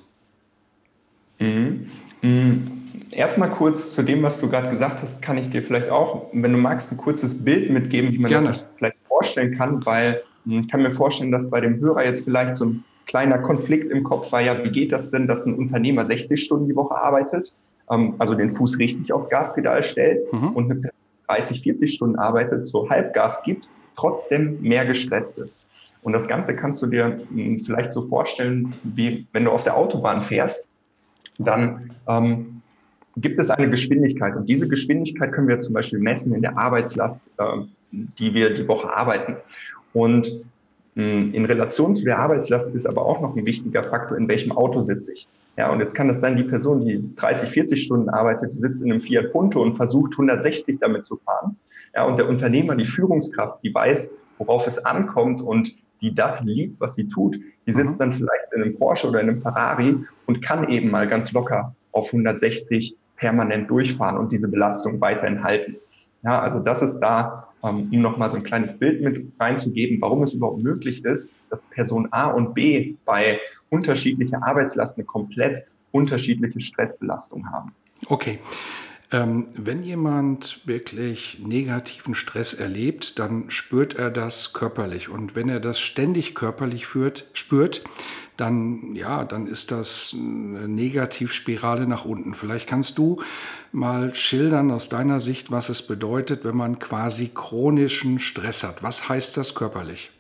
Mhm. 1.38 1.92
Mhm. 2.24 2.72
Erstmal 3.12 3.52
kurz 3.52 3.94
zu 3.94 4.02
dem, 4.02 4.24
was 4.24 4.42
du 4.42 4.50
gerade 4.50 4.72
gesagt 4.72 5.04
hast, 5.04 5.22
kann 5.22 5.38
ich 5.38 5.52
dir 5.52 5.62
vielleicht 5.62 5.92
auch, 5.92 6.30
wenn 6.34 6.52
du 6.52 6.58
magst, 6.58 6.92
ein 6.92 6.98
kurzes 6.98 7.46
Bild 7.46 7.70
mitgeben, 7.70 8.12
wie 8.12 8.18
man 8.18 8.30
Gerne. 8.30 8.48
das 8.48 8.56
sich 8.56 8.66
vielleicht 8.78 8.98
vorstellen 9.08 9.56
kann, 9.56 9.86
weil 9.86 10.24
hm, 10.46 10.62
ich 10.62 10.72
kann 10.72 10.82
mir 10.82 10.90
vorstellen, 10.90 11.32
dass 11.32 11.52
bei 11.52 11.62
dem 11.62 11.80
Hörer 11.80 12.04
jetzt 12.04 12.24
vielleicht 12.24 12.56
so 12.56 12.66
ein 12.66 12.84
kleiner 13.06 13.40
Konflikt 13.40 13.92
im 13.92 14.04
Kopf 14.04 14.32
war 14.32 14.42
ja, 14.42 14.64
wie 14.64 14.72
geht 14.72 14.92
das 14.92 15.12
denn, 15.12 15.28
dass 15.28 15.46
ein 15.46 15.56
Unternehmer 15.56 16.06
60 16.06 16.42
Stunden 16.42 16.68
die 16.68 16.76
Woche 16.76 16.96
arbeitet, 16.96 17.54
ähm, 17.90 18.16
also 18.20 18.36
den 18.36 18.50
Fuß 18.50 18.80
richtig 18.80 19.12
aufs 19.14 19.30
Gaspedal 19.30 19.84
stellt 19.84 20.32
mhm. 20.32 20.50
und 20.50 20.68
mit 20.68 20.90
30, 21.28 21.62
40 21.62 21.94
Stunden 21.94 22.18
arbeitet, 22.18 22.68
so 22.68 22.90
Halbgas 22.90 23.44
gibt, 23.44 23.68
trotzdem 23.96 24.62
mehr 24.62 24.86
gestresst 24.86 25.38
ist. 25.38 25.62
Und 26.02 26.14
das 26.14 26.28
Ganze 26.28 26.56
kannst 26.56 26.82
du 26.82 26.88
dir 26.88 27.22
mh, 27.30 27.44
hm, 27.44 27.60
vielleicht 27.60 27.94
so 27.94 28.02
vorstellen, 28.02 28.74
wie 28.84 29.26
wenn 29.32 29.46
du 29.46 29.52
auf 29.52 29.64
der 29.64 29.78
Autobahn 29.78 30.22
fährst, 30.22 30.70
dann 31.38 31.92
ähm, 32.08 32.62
gibt 33.18 33.40
es 33.40 33.50
eine 33.50 33.70
Geschwindigkeit. 33.70 34.36
Und 34.36 34.48
diese 34.48 34.68
Geschwindigkeit 34.68 35.32
können 35.32 35.48
wir 35.48 35.60
zum 35.60 35.74
Beispiel 35.74 36.00
messen 36.00 36.34
in 36.34 36.42
der 36.42 36.58
Arbeitslast, 36.58 37.30
äh, 37.38 37.62
die 37.92 38.34
wir 38.34 38.54
die 38.54 38.68
Woche 38.68 38.94
arbeiten. 38.94 39.38
Und 39.94 40.44
in 40.96 41.46
Relation 41.46 41.96
zu 41.96 42.06
der 42.06 42.20
Arbeitslast 42.20 42.76
ist 42.76 42.86
aber 42.86 43.06
auch 43.06 43.20
noch 43.20 43.36
ein 43.36 43.46
wichtiger 43.46 43.84
Faktor, 43.84 44.18
in 44.18 44.28
welchem 44.28 44.52
Auto 44.52 44.84
sitze 44.84 45.14
ich. 45.14 45.28
Ja, 45.58 45.72
und 45.72 45.80
jetzt 45.80 45.94
kann 45.94 46.08
das 46.08 46.20
sein, 46.20 46.36
die 46.36 46.44
Person, 46.44 46.86
die 46.86 47.16
30, 47.16 47.50
40 47.50 47.84
Stunden 47.84 48.10
arbeitet, 48.10 48.54
die 48.54 48.58
sitzt 48.58 48.84
in 48.84 48.92
einem 48.92 49.02
Fiat 49.02 49.32
Punto 49.32 49.62
und 49.62 49.76
versucht 49.76 50.14
160 50.14 50.80
damit 50.80 51.06
zu 51.06 51.16
fahren. 51.16 51.58
Ja, 51.96 52.06
und 52.06 52.18
der 52.18 52.28
Unternehmer, 52.28 52.76
die 52.76 52.86
Führungskraft, 52.86 53.64
die 53.64 53.74
weiß, 53.74 54.14
worauf 54.40 54.66
es 54.66 54.84
ankommt 54.84 55.42
und 55.42 55.76
die 56.02 56.14
das 56.14 56.44
liebt, 56.44 56.82
was 56.82 56.96
sie 56.96 57.08
tut, 57.08 57.40
die 57.66 57.72
sitzt 57.72 58.00
mhm. 58.00 58.04
dann 58.04 58.14
vielleicht 58.14 58.54
in 58.54 58.64
einem 58.64 58.78
Porsche 58.78 59.10
oder 59.10 59.22
in 59.22 59.30
einem 59.30 59.42
Ferrari 59.42 59.98
und 60.26 60.42
kann 60.42 60.70
eben 60.70 60.90
mal 60.90 61.08
ganz 61.08 61.32
locker 61.32 61.76
auf 61.92 62.08
160 62.08 62.96
permanent 63.16 63.70
durchfahren 63.70 64.18
und 64.18 64.32
diese 64.32 64.50
Belastung 64.50 65.00
weiterhin 65.00 65.44
halten. 65.44 65.78
Ja, 66.24 66.42
also 66.42 66.60
das 66.60 66.82
ist 66.82 67.00
da 67.00 67.48
um 67.64 67.90
nochmal 67.92 68.30
so 68.30 68.38
ein 68.38 68.44
kleines 68.44 68.78
Bild 68.78 69.02
mit 69.02 69.32
reinzugeben, 69.40 70.02
warum 70.02 70.22
es 70.24 70.34
überhaupt 70.34 70.62
möglich 70.62 71.04
ist, 71.06 71.34
dass 71.50 71.64
Person 71.64 72.10
A 72.12 72.28
und 72.28 72.54
B 72.54 72.96
bei 73.06 73.40
unterschiedlicher 73.70 74.44
Arbeitslast 74.44 74.98
eine 74.98 75.06
komplett 75.06 75.64
unterschiedliche 75.92 76.60
Stressbelastung 76.60 77.50
haben. 77.52 77.74
Okay. 78.08 78.40
Ähm, 79.12 79.48
wenn 79.54 79.84
jemand 79.84 80.62
wirklich 80.66 81.40
negativen 81.46 82.16
Stress 82.16 82.54
erlebt, 82.54 83.20
dann 83.20 83.50
spürt 83.50 83.96
er 83.96 84.10
das 84.10 84.54
körperlich. 84.54 85.08
Und 85.08 85.36
wenn 85.36 85.50
er 85.50 85.60
das 85.60 85.80
ständig 85.80 86.34
körperlich 86.34 86.88
führt, 86.88 87.30
spürt, 87.34 87.84
dann, 88.38 88.96
ja, 88.96 89.26
dann 89.26 89.48
ist 89.48 89.72
das 89.72 90.16
eine 90.18 90.68
Negativspirale 90.68 91.86
nach 91.88 92.06
unten. 92.06 92.34
Vielleicht 92.34 92.68
kannst 92.68 92.98
du 92.98 93.22
mal 93.72 94.16
schildern 94.16 94.72
aus 94.72 94.90
deiner 94.90 95.20
Sicht, 95.20 95.52
was 95.52 95.70
es 95.70 95.86
bedeutet, 95.86 96.44
wenn 96.44 96.56
man 96.56 96.80
quasi 96.80 97.30
chronischen 97.34 98.20
Stress 98.20 98.64
hat. 98.64 98.82
Was 98.82 99.08
heißt 99.08 99.38
das 99.38 99.54
körperlich? 99.56 100.12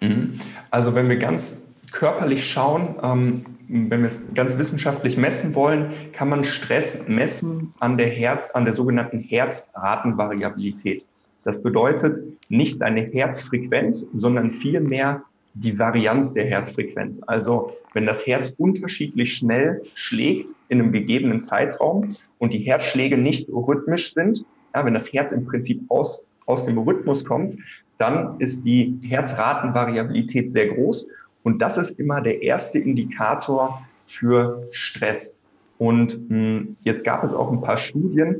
Mhm. 0.00 0.40
Also 0.70 0.94
wenn 0.94 1.08
wir 1.08 1.16
ganz 1.16 1.68
körperlich 1.92 2.48
schauen, 2.48 2.96
ähm, 3.02 3.44
wenn 3.68 4.00
wir 4.00 4.06
es 4.06 4.34
ganz 4.34 4.58
wissenschaftlich 4.58 5.16
messen 5.16 5.54
wollen, 5.54 5.90
kann 6.12 6.28
man 6.28 6.44
Stress 6.44 7.08
messen 7.08 7.72
an 7.78 7.96
der 7.96 8.08
Herz, 8.08 8.50
an 8.50 8.64
der 8.64 8.74
sogenannten 8.74 9.20
Herzratenvariabilität. 9.20 11.04
Das 11.44 11.62
bedeutet 11.62 12.18
nicht 12.48 12.80
deine 12.82 13.02
Herzfrequenz, 13.02 14.08
sondern 14.14 14.52
vielmehr 14.52 15.22
die 15.54 15.78
Varianz 15.78 16.34
der 16.34 16.46
Herzfrequenz. 16.46 17.22
Also 17.26 17.72
wenn 17.92 18.06
das 18.06 18.26
Herz 18.26 18.52
unterschiedlich 18.58 19.36
schnell 19.36 19.82
schlägt 19.94 20.50
in 20.68 20.80
einem 20.80 20.92
gegebenen 20.92 21.40
Zeitraum 21.40 22.16
und 22.38 22.52
die 22.52 22.58
Herzschläge 22.58 23.16
nicht 23.16 23.48
rhythmisch 23.48 24.12
sind, 24.12 24.44
ja, 24.74 24.84
wenn 24.84 24.94
das 24.94 25.12
Herz 25.12 25.30
im 25.30 25.46
Prinzip 25.46 25.82
aus, 25.88 26.26
aus 26.46 26.66
dem 26.66 26.78
Rhythmus 26.78 27.24
kommt, 27.24 27.58
dann 27.98 28.40
ist 28.40 28.64
die 28.64 28.98
Herzratenvariabilität 29.02 30.50
sehr 30.50 30.74
groß 30.74 31.06
und 31.44 31.62
das 31.62 31.78
ist 31.78 32.00
immer 32.00 32.20
der 32.20 32.42
erste 32.42 32.80
Indikator 32.80 33.86
für 34.06 34.66
Stress. 34.72 35.36
Und 35.78 36.28
mh, 36.28 36.36
hm, 36.36 36.76
jetzt 36.82 37.04
gab 37.04 37.22
es 37.22 37.32
auch 37.32 37.52
ein 37.52 37.60
paar 37.60 37.78
Studien, 37.78 38.36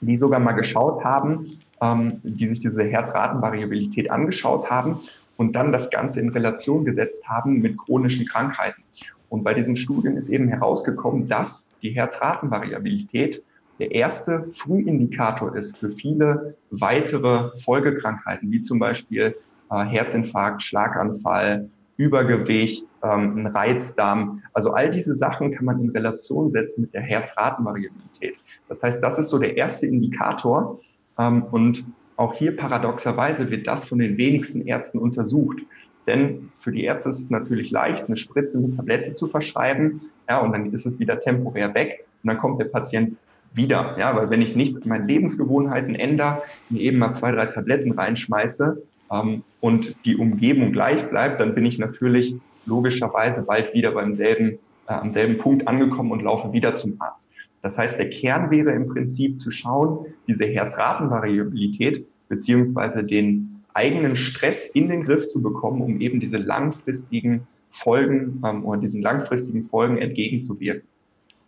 die 0.00 0.16
sogar 0.16 0.38
mal 0.38 0.52
geschaut 0.52 1.02
haben, 1.02 1.46
ähm, 1.80 2.20
die 2.22 2.46
sich 2.46 2.60
diese 2.60 2.84
Herzratenvariabilität 2.84 4.10
angeschaut 4.10 4.70
haben 4.70 4.98
und 5.36 5.56
dann 5.56 5.72
das 5.72 5.90
Ganze 5.90 6.20
in 6.20 6.30
Relation 6.30 6.84
gesetzt 6.84 7.28
haben 7.28 7.60
mit 7.60 7.76
chronischen 7.78 8.26
Krankheiten. 8.26 8.82
Und 9.28 9.42
bei 9.42 9.54
diesen 9.54 9.76
Studien 9.76 10.16
ist 10.16 10.28
eben 10.28 10.48
herausgekommen, 10.48 11.26
dass 11.26 11.66
die 11.82 11.90
Herzratenvariabilität 11.90 13.42
der 13.78 13.90
erste 13.90 14.46
Frühindikator 14.50 15.56
ist 15.56 15.78
für 15.78 15.90
viele 15.90 16.56
weitere 16.70 17.50
Folgekrankheiten, 17.58 18.50
wie 18.52 18.60
zum 18.60 18.78
Beispiel 18.78 19.34
äh, 19.70 19.84
Herzinfarkt, 19.84 20.62
Schlaganfall, 20.62 21.68
Übergewicht, 21.96 22.86
ähm, 23.02 23.38
ein 23.38 23.46
Reizdarm. 23.46 24.42
Also 24.52 24.72
all 24.72 24.90
diese 24.90 25.14
Sachen 25.14 25.52
kann 25.52 25.64
man 25.64 25.80
in 25.80 25.90
Relation 25.90 26.48
setzen 26.50 26.82
mit 26.82 26.94
der 26.94 27.02
Herzratenvariabilität. 27.02 28.36
Das 28.68 28.82
heißt, 28.82 29.02
das 29.02 29.18
ist 29.18 29.30
so 29.30 29.38
der 29.38 29.56
erste 29.56 29.86
Indikator. 29.86 30.80
Ähm, 31.18 31.44
und 31.50 31.84
auch 32.16 32.34
hier 32.34 32.56
paradoxerweise 32.56 33.50
wird 33.50 33.66
das 33.66 33.86
von 33.86 33.98
den 33.98 34.16
wenigsten 34.16 34.66
Ärzten 34.66 34.98
untersucht. 34.98 35.58
Denn 36.06 36.50
für 36.54 36.70
die 36.70 36.84
Ärzte 36.84 37.10
ist 37.10 37.20
es 37.20 37.30
natürlich 37.30 37.70
leicht, 37.70 38.06
eine 38.06 38.16
Spritze, 38.16 38.58
eine 38.58 38.76
Tablette 38.76 39.14
zu 39.14 39.26
verschreiben. 39.26 40.00
Ja, 40.28 40.40
und 40.40 40.52
dann 40.52 40.72
ist 40.72 40.86
es 40.86 40.98
wieder 40.98 41.20
temporär 41.20 41.74
weg. 41.74 42.04
Und 42.22 42.28
dann 42.28 42.38
kommt 42.38 42.60
der 42.60 42.66
Patient 42.66 43.16
wieder. 43.54 43.96
Ja, 43.98 44.14
weil 44.14 44.30
wenn 44.30 44.42
ich 44.42 44.54
nichts 44.54 44.80
an 44.80 44.88
meinen 44.88 45.08
Lebensgewohnheiten 45.08 45.94
ändere, 45.94 46.42
mir 46.68 46.80
eben 46.80 46.98
mal 46.98 47.12
zwei, 47.12 47.32
drei 47.32 47.46
Tabletten 47.46 47.92
reinschmeiße 47.92 48.82
ähm, 49.10 49.42
und 49.60 49.94
die 50.04 50.16
Umgebung 50.16 50.72
gleich 50.72 51.08
bleibt, 51.08 51.40
dann 51.40 51.54
bin 51.54 51.64
ich 51.64 51.78
natürlich 51.78 52.34
logischerweise 52.66 53.44
bald 53.46 53.72
wieder 53.74 53.92
beim 53.92 54.12
selben, 54.12 54.58
äh, 54.88 54.94
am 54.94 55.12
selben 55.12 55.38
Punkt 55.38 55.66
angekommen 55.68 56.12
und 56.12 56.22
laufe 56.22 56.52
wieder 56.52 56.74
zum 56.74 56.96
Arzt. 57.00 57.30
Das 57.64 57.78
heißt, 57.78 57.98
der 57.98 58.10
Kern 58.10 58.50
wäre 58.50 58.72
im 58.72 58.84
Prinzip 58.84 59.40
zu 59.40 59.50
schauen, 59.50 60.04
diese 60.28 60.44
Herzratenvariabilität 60.44 62.06
beziehungsweise 62.28 63.04
den 63.04 63.62
eigenen 63.72 64.16
Stress 64.16 64.68
in 64.68 64.90
den 64.90 65.04
Griff 65.04 65.30
zu 65.30 65.40
bekommen, 65.40 65.80
um 65.80 65.98
eben 65.98 66.20
diese 66.20 66.36
langfristigen 66.36 67.46
Folgen 67.70 68.42
ähm, 68.44 68.66
oder 68.66 68.82
diesen 68.82 69.00
langfristigen 69.00 69.64
Folgen 69.64 69.96
entgegenzuwirken. 69.96 70.86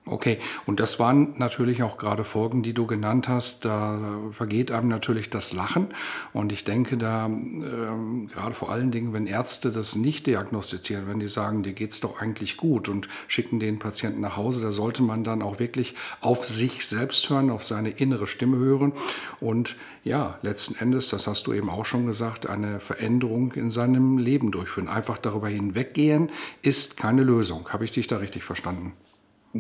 Okay, 0.09 0.39
und 0.67 0.79
das 0.79 1.01
waren 1.01 1.35
natürlich 1.37 1.83
auch 1.83 1.99
gerade 1.99 2.23
Folgen, 2.23 2.63
die 2.63 2.75
du 2.75 2.87
genannt 2.87 3.27
hast. 3.27 3.65
Da 3.65 3.99
vergeht 4.31 4.71
einem 4.71 4.87
natürlich 4.87 5.31
das 5.31 5.53
Lachen. 5.53 5.89
Und 6.33 6.53
ich 6.53 6.63
denke 6.63 6.97
da, 6.97 7.27
ähm, 7.27 8.29
gerade 8.33 8.55
vor 8.55 8.71
allen 8.71 8.93
Dingen, 8.93 9.13
wenn 9.13 9.27
Ärzte 9.27 9.73
das 9.73 9.97
nicht 9.97 10.29
diagnostizieren, 10.29 11.09
wenn 11.09 11.19
die 11.19 11.27
sagen, 11.27 11.65
dir 11.65 11.73
geht's 11.73 11.99
doch 11.99 12.21
eigentlich 12.21 12.57
gut 12.57 12.89
und 12.89 13.09
schicken 13.27 13.59
den 13.59 13.81
Patienten 13.81 14.21
nach 14.21 14.37
Hause, 14.37 14.63
da 14.63 14.71
sollte 14.71 15.03
man 15.03 15.25
dann 15.25 15.43
auch 15.43 15.59
wirklich 15.59 15.97
auf 16.21 16.47
sich 16.47 16.87
selbst 16.87 17.29
hören, 17.29 17.51
auf 17.51 17.65
seine 17.65 17.91
innere 17.91 18.29
Stimme 18.29 18.59
hören. 18.59 18.93
Und 19.41 19.75
ja, 20.05 20.39
letzten 20.43 20.77
Endes, 20.77 21.09
das 21.09 21.27
hast 21.27 21.49
du 21.49 21.53
eben 21.53 21.69
auch 21.69 21.85
schon 21.85 22.07
gesagt, 22.07 22.49
eine 22.49 22.79
Veränderung 22.79 23.55
in 23.55 23.71
seinem 23.71 24.19
Leben 24.19 24.53
durchführen. 24.53 24.87
Einfach 24.87 25.19
darüber 25.19 25.49
hinweggehen 25.49 26.31
ist 26.63 26.97
keine 26.97 27.25
Lösung. 27.25 27.71
Habe 27.71 27.85
ich 27.85 27.91
dich 27.91 28.07
da 28.07 28.19
richtig 28.19 28.45
verstanden? 28.45 28.93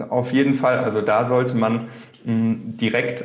Auf 0.02 0.32
jeden 0.32 0.54
Fall. 0.54 0.78
Also 0.78 1.00
da 1.00 1.24
sollte 1.26 1.56
man 1.56 1.88
mh, 2.24 2.56
direkt 2.80 3.24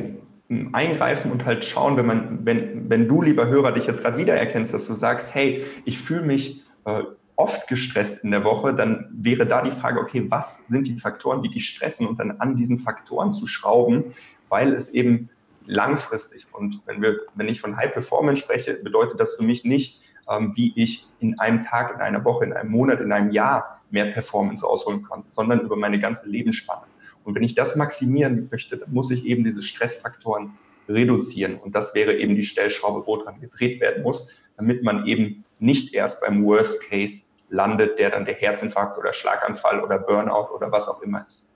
eingreifen 0.74 1.32
und 1.32 1.46
halt 1.46 1.64
schauen, 1.64 1.96
wenn 1.98 2.06
man, 2.06 2.46
wenn, 2.46 2.90
wenn 2.90 3.08
du, 3.08 3.22
lieber 3.22 3.48
Hörer, 3.48 3.72
dich 3.72 3.88
jetzt 3.88 4.02
gerade 4.02 4.18
wiedererkennst, 4.18 4.74
dass 4.74 4.86
du 4.88 4.94
sagst, 4.94 5.34
hey, 5.34 5.64
ich 5.86 6.00
fühle 6.00 6.24
mich 6.24 6.64
äh, 6.86 7.04
oft 7.36 7.68
gestresst 7.68 8.24
in 8.24 8.32
der 8.32 8.44
Woche, 8.44 8.74
dann 8.74 9.10
wäre 9.14 9.46
da 9.46 9.62
die 9.62 9.72
Frage, 9.72 10.00
okay, 10.00 10.26
was 10.30 10.68
sind 10.68 10.88
die 10.88 11.00
Faktoren, 11.00 11.42
die 11.42 11.50
dich 11.50 11.70
stressen 11.70 12.06
und 12.06 12.20
dann 12.20 12.32
an 12.40 12.56
diesen 12.56 12.78
Faktoren 12.78 13.32
zu 13.32 13.48
schrauben, 13.48 14.14
weil 14.50 14.74
es 14.74 14.90
eben 14.90 15.30
langfristig 15.66 16.48
und 16.52 16.82
wenn 16.86 17.02
wir, 17.02 17.22
wenn 17.36 17.48
ich 17.48 17.62
von 17.62 17.78
High 17.78 17.94
Performance 17.94 18.42
spreche, 18.42 18.76
bedeutet 18.84 19.20
das 19.20 19.36
für 19.36 19.44
mich 19.44 19.64
nicht, 19.64 20.01
ähm, 20.30 20.54
wie 20.56 20.74
ich 20.76 21.08
in 21.20 21.40
einem 21.40 21.62
Tag, 21.62 21.94
in 21.96 22.02
einer 22.02 22.24
Woche, 22.24 22.46
in 22.46 22.54
einem 22.54 22.72
Monat, 22.72 23.00
in 23.02 23.12
einem 23.12 23.32
Jahr 23.32 23.82
mehr 23.90 24.06
Performance 24.06 24.66
ausholen 24.66 25.04
kann, 25.04 25.24
sondern 25.28 25.62
über 25.62 25.76
meine 25.76 26.00
ganze 26.00 26.28
Lebensspanne. 26.30 26.84
Und 27.24 27.36
wenn 27.36 27.44
ich 27.44 27.56
das 27.56 27.76
maximieren 27.76 28.48
möchte, 28.52 28.78
dann 28.78 28.92
muss 28.92 29.12
ich 29.12 29.26
eben 29.26 29.44
diese 29.44 29.62
Stressfaktoren 29.62 30.58
reduzieren. 30.90 31.56
Und 31.56 31.76
das 31.76 31.94
wäre 31.94 32.16
eben 32.16 32.36
die 32.36 32.44
Stellschraube, 32.44 33.06
wo 33.06 33.18
dran 33.18 33.40
gedreht 33.40 33.80
werden 33.80 34.04
muss, 34.04 34.32
damit 34.58 34.84
man 34.84 35.06
eben 35.06 35.46
nicht 35.60 35.94
erst 35.94 36.22
beim 36.22 36.44
Worst 36.46 36.84
Case 36.90 37.24
landet, 37.50 38.00
der 38.00 38.10
dann 38.10 38.26
der 38.26 38.36
Herzinfarkt 38.36 38.98
oder 38.98 39.14
Schlaganfall 39.14 39.84
oder 39.84 40.00
Burnout 40.00 40.54
oder 40.56 40.72
was 40.72 40.88
auch 40.88 41.02
immer 41.02 41.26
ist. 41.28 41.56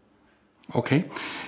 Okay, 0.74 1.04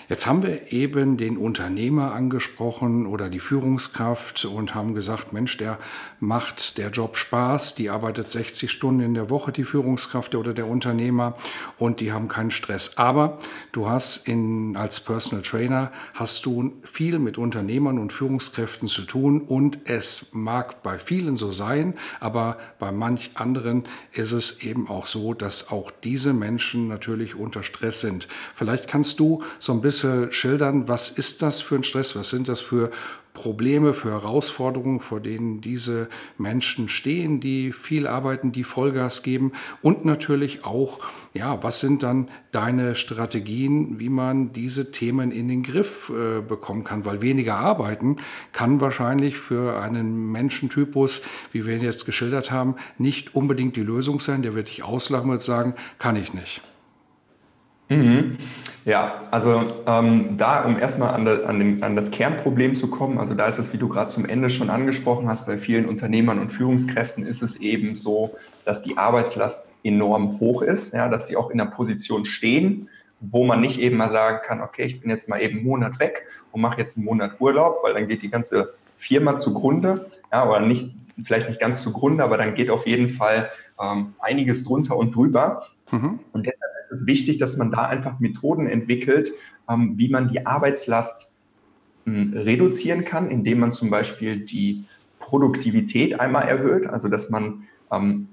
jetzt 0.09 0.27
haben 0.27 0.43
wir 0.43 0.71
eben 0.71 1.17
den 1.17 1.37
Unternehmer 1.37 2.13
angesprochen 2.13 3.07
oder 3.07 3.29
die 3.29 3.39
Führungskraft 3.39 4.45
und 4.45 4.75
haben 4.75 4.93
gesagt, 4.93 5.33
Mensch, 5.33 5.57
der 5.57 5.79
macht 6.19 6.77
der 6.77 6.91
Job 6.91 7.17
Spaß, 7.17 7.73
die 7.73 7.89
arbeitet 7.89 8.29
60 8.29 8.69
Stunden 8.69 9.01
in 9.01 9.13
der 9.15 9.31
Woche, 9.31 9.51
die 9.51 9.63
Führungskraft 9.63 10.35
oder 10.35 10.53
der 10.53 10.67
Unternehmer 10.67 11.35
und 11.79 11.99
die 11.99 12.11
haben 12.11 12.27
keinen 12.27 12.51
Stress. 12.51 12.99
Aber 12.99 13.39
du 13.71 13.89
hast 13.89 14.27
in, 14.27 14.77
als 14.77 14.99
Personal 14.99 15.43
Trainer 15.43 15.91
hast 16.13 16.45
du 16.45 16.73
viel 16.83 17.17
mit 17.17 17.39
Unternehmern 17.39 17.97
und 17.97 18.13
Führungskräften 18.13 18.87
zu 18.87 19.01
tun 19.01 19.41
und 19.41 19.79
es 19.85 20.29
mag 20.33 20.83
bei 20.83 20.99
vielen 20.99 21.35
so 21.35 21.51
sein, 21.51 21.95
aber 22.19 22.59
bei 22.77 22.91
manch 22.91 23.31
anderen 23.33 23.85
ist 24.11 24.31
es 24.31 24.61
eben 24.61 24.87
auch 24.87 25.07
so, 25.07 25.33
dass 25.33 25.71
auch 25.71 25.89
diese 25.89 26.33
Menschen 26.33 26.87
natürlich 26.87 27.33
unter 27.33 27.63
Stress 27.63 28.01
sind. 28.01 28.27
Vielleicht 28.53 28.87
kannst 28.87 29.06
Kannst 29.07 29.21
du 29.21 29.41
so 29.57 29.71
ein 29.71 29.79
bisschen 29.79 30.33
schildern, 30.33 30.89
was 30.89 31.09
ist 31.09 31.41
das 31.41 31.61
für 31.61 31.75
ein 31.75 31.85
Stress? 31.85 32.17
Was 32.17 32.29
sind 32.29 32.49
das 32.49 32.59
für 32.59 32.91
Probleme, 33.33 33.93
für 33.93 34.11
Herausforderungen, 34.11 34.99
vor 34.99 35.21
denen 35.21 35.61
diese 35.61 36.09
Menschen 36.37 36.89
stehen, 36.89 37.39
die 37.39 37.71
viel 37.71 38.05
arbeiten, 38.05 38.51
die 38.51 38.65
Vollgas 38.65 39.23
geben 39.23 39.53
und 39.81 40.03
natürlich 40.03 40.65
auch, 40.65 40.99
ja, 41.33 41.63
was 41.63 41.79
sind 41.79 42.03
dann 42.03 42.27
deine 42.51 42.95
Strategien, 42.95 43.97
wie 43.97 44.09
man 44.09 44.51
diese 44.51 44.91
Themen 44.91 45.31
in 45.31 45.47
den 45.47 45.63
Griff 45.63 46.09
äh, 46.09 46.41
bekommen 46.41 46.83
kann, 46.83 47.05
weil 47.05 47.21
weniger 47.21 47.55
arbeiten 47.55 48.17
kann 48.51 48.81
wahrscheinlich 48.81 49.37
für 49.37 49.81
einen 49.81 50.33
Menschentypus, 50.33 51.21
wie 51.53 51.65
wir 51.65 51.77
ihn 51.77 51.83
jetzt 51.83 52.05
geschildert 52.05 52.51
haben, 52.51 52.75
nicht 52.97 53.35
unbedingt 53.35 53.77
die 53.77 53.83
Lösung 53.83 54.19
sein. 54.19 54.41
Der 54.41 54.53
wird 54.53 54.67
dich 54.67 54.83
auslachen 54.83 55.31
und 55.31 55.41
sagen, 55.41 55.75
kann 55.97 56.17
ich 56.17 56.33
nicht. 56.33 56.61
Mhm. 57.89 58.37
Ja, 58.87 59.23
also 59.31 59.65
ähm, 59.85 60.37
da, 60.37 60.63
um 60.63 60.79
erstmal 60.79 61.13
an, 61.13 61.27
an, 61.27 61.83
an, 61.83 61.95
das 61.97 62.09
Kernproblem 62.09 62.73
zu 62.73 62.89
kommen, 62.89 63.17
also 63.17 63.33
da 63.33 63.45
ist 63.45 63.57
es, 63.57 63.73
wie 63.73 63.77
du 63.77 63.89
gerade 63.89 64.07
zum 64.07 64.25
Ende 64.25 64.47
schon 64.47 64.69
angesprochen 64.69 65.27
hast, 65.27 65.45
bei 65.45 65.57
vielen 65.57 65.87
Unternehmern 65.87 66.39
und 66.39 66.53
Führungskräften 66.53 67.25
ist 67.25 67.41
es 67.41 67.57
eben 67.57 67.97
so, 67.97 68.35
dass 68.63 68.83
die 68.83 68.97
Arbeitslast 68.97 69.73
enorm 69.83 70.39
hoch 70.39 70.61
ist, 70.61 70.93
ja, 70.93 71.09
dass 71.09 71.27
sie 71.27 71.35
auch 71.35 71.49
in 71.49 71.59
einer 71.59 71.69
Position 71.69 72.23
stehen, 72.23 72.87
wo 73.19 73.43
man 73.43 73.59
nicht 73.59 73.77
eben 73.79 73.97
mal 73.97 74.09
sagen 74.09 74.39
kann, 74.41 74.61
okay, 74.61 74.83
ich 74.83 75.01
bin 75.01 75.09
jetzt 75.09 75.27
mal 75.27 75.41
eben 75.41 75.57
einen 75.57 75.67
Monat 75.67 75.99
weg 75.99 76.25
und 76.53 76.61
mache 76.61 76.79
jetzt 76.79 76.95
einen 76.95 77.05
Monat 77.05 77.41
Urlaub, 77.41 77.79
weil 77.83 77.93
dann 77.93 78.07
geht 78.07 78.21
die 78.21 78.29
ganze 78.29 78.73
Firma 78.95 79.35
zugrunde, 79.35 80.09
ja, 80.31 80.47
oder 80.47 80.61
nicht, 80.61 80.95
vielleicht 81.23 81.49
nicht 81.49 81.59
ganz 81.59 81.81
zugrunde, 81.81 82.23
aber 82.23 82.37
dann 82.37 82.55
geht 82.55 82.69
auf 82.69 82.87
jeden 82.87 83.09
Fall 83.09 83.49
ähm, 83.81 84.13
einiges 84.19 84.63
drunter 84.63 84.95
und 84.95 85.13
drüber. 85.13 85.67
Mhm. 85.91 86.19
Und 86.31 86.45
deshalb 86.45 86.71
ist 86.79 86.91
es 86.91 87.07
wichtig, 87.07 87.37
dass 87.37 87.57
man 87.57 87.71
da 87.71 87.83
einfach 87.83 88.19
Methoden 88.19 88.67
entwickelt, 88.67 89.31
ähm, 89.69 89.93
wie 89.97 90.09
man 90.09 90.29
die 90.29 90.45
Arbeitslast 90.45 91.31
hm, 92.05 92.33
reduzieren 92.33 93.05
kann, 93.05 93.29
indem 93.29 93.59
man 93.59 93.71
zum 93.71 93.89
Beispiel 93.89 94.39
die 94.39 94.85
Produktivität 95.19 96.19
einmal 96.19 96.47
erhöht, 96.47 96.87
also 96.87 97.07
dass 97.07 97.29
man 97.29 97.63
ähm, 97.91 98.27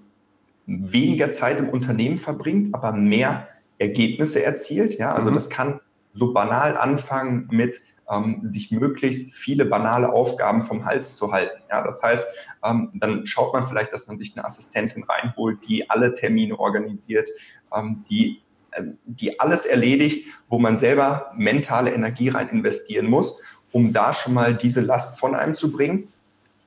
weniger 0.67 1.31
Zeit 1.31 1.61
im 1.61 1.69
Unternehmen 1.69 2.19
verbringt, 2.19 2.75
aber 2.75 2.93
mehr 2.93 3.49
Ergebnisse 3.79 4.45
erzielt. 4.45 4.99
Ja, 4.99 5.15
also 5.15 5.31
mhm. 5.31 5.35
das 5.35 5.51
kann 5.51 5.81
so 6.13 6.33
banal 6.33 6.77
anfangen 6.77 7.49
mit 7.51 7.81
ähm, 8.11 8.41
sich 8.45 8.71
möglichst 8.71 9.35
viele 9.35 9.65
banale 9.65 10.13
Aufgaben 10.13 10.63
vom 10.63 10.85
Hals 10.85 11.17
zu 11.17 11.33
halten. 11.33 11.63
Ja, 11.71 11.83
das 11.83 12.03
heißt, 12.03 12.29
ähm, 12.65 12.91
dann 12.95 13.27
schaut 13.27 13.53
man 13.53 13.67
vielleicht, 13.67 13.93
dass 13.93 14.07
man 14.07 14.19
sich 14.19 14.37
eine 14.37 14.45
Assistentin 14.45 15.05
reinholt, 15.05 15.67
die 15.67 15.89
alle 15.91 16.15
Termine 16.15 16.59
organisiert, 16.59 17.31
ähm, 17.75 18.05
die 18.09 18.43
ähm, 18.77 18.99
die 19.05 19.39
alles 19.41 19.67
erledigt, 19.67 20.29
wo 20.49 20.59
man 20.59 20.77
selber 20.77 21.33
mentale 21.37 21.93
Energie 21.93 22.29
rein 22.29 22.49
investieren 22.49 23.07
muss, 23.07 23.41
um 23.73 23.93
da 23.93 24.13
schon 24.13 24.35
mal 24.35 24.55
diese 24.55 24.81
Last 24.81 25.19
von 25.19 25.35
einem 25.35 25.55
zu 25.55 25.73
bringen. 25.73 26.09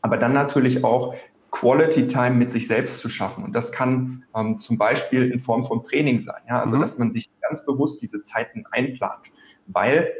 aber 0.01 0.17
dann 0.17 0.31
natürlich 0.31 0.83
auch 0.85 1.15
Quality 1.51 2.07
Time 2.07 2.31
mit 2.31 2.51
sich 2.51 2.67
selbst 2.67 2.99
zu 2.99 3.09
schaffen. 3.09 3.43
Und 3.43 3.53
das 3.53 3.71
kann 3.71 4.23
ähm, 4.35 4.59
zum 4.59 4.77
Beispiel 4.77 5.31
in 5.31 5.39
Form 5.39 5.63
von 5.63 5.83
Training 5.83 6.19
sein. 6.19 6.41
Ja? 6.47 6.61
Also, 6.61 6.75
mhm. 6.75 6.81
dass 6.81 6.97
man 6.97 7.09
sich 7.09 7.29
ganz 7.41 7.65
bewusst 7.65 8.01
diese 8.01 8.21
Zeiten 8.21 8.65
einplant. 8.71 9.23
Weil, 9.65 10.13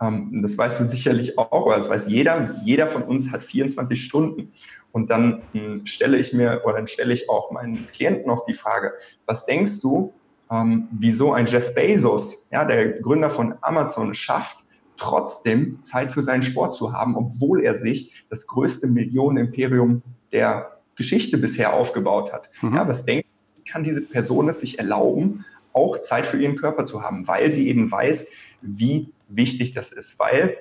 ähm, 0.00 0.40
das 0.42 0.56
weißt 0.56 0.80
du 0.80 0.84
sicherlich 0.84 1.38
auch, 1.38 1.66
oder 1.66 1.76
das 1.76 1.88
weiß 1.88 2.08
jeder, 2.08 2.60
jeder 2.64 2.86
von 2.86 3.02
uns 3.02 3.32
hat 3.32 3.42
24 3.42 4.02
Stunden. 4.02 4.52
Und 4.92 5.10
dann 5.10 5.42
ähm, 5.54 5.86
stelle 5.86 6.16
ich 6.16 6.32
mir 6.32 6.62
oder 6.64 6.76
dann 6.76 6.86
stelle 6.86 7.12
ich 7.12 7.28
auch 7.28 7.50
meinen 7.50 7.86
Klienten 7.92 8.26
noch 8.26 8.44
die 8.44 8.54
Frage, 8.54 8.92
was 9.26 9.46
denkst 9.46 9.80
du, 9.80 10.12
ähm, 10.50 10.88
wieso 10.90 11.32
ein 11.32 11.46
Jeff 11.46 11.74
Bezos, 11.74 12.48
ja, 12.50 12.64
der 12.64 13.00
Gründer 13.00 13.30
von 13.30 13.54
Amazon, 13.60 14.14
schafft, 14.14 14.64
trotzdem 14.96 15.80
Zeit 15.80 16.10
für 16.12 16.22
seinen 16.22 16.42
Sport 16.42 16.74
zu 16.74 16.92
haben, 16.92 17.16
obwohl 17.16 17.62
er 17.62 17.76
sich 17.76 18.24
das 18.28 18.46
größte 18.46 18.86
Millionenimperium 18.86 20.02
der 20.32 20.78
Geschichte 20.96 21.38
bisher 21.38 21.72
aufgebaut 21.72 22.32
hat. 22.32 22.50
Mhm. 22.60 22.76
Ja, 22.76 22.86
was 22.86 23.06
denkt, 23.06 23.26
kann 23.70 23.84
diese 23.84 24.02
Person 24.02 24.48
es 24.48 24.60
sich 24.60 24.78
erlauben, 24.78 25.44
auch 25.72 25.98
Zeit 25.98 26.26
für 26.26 26.36
ihren 26.36 26.56
Körper 26.56 26.84
zu 26.84 27.02
haben, 27.02 27.26
weil 27.28 27.50
sie 27.50 27.68
eben 27.68 27.90
weiß, 27.90 28.30
wie 28.60 29.10
wichtig 29.30 29.72
das 29.72 29.92
ist, 29.92 30.18
weil 30.18 30.56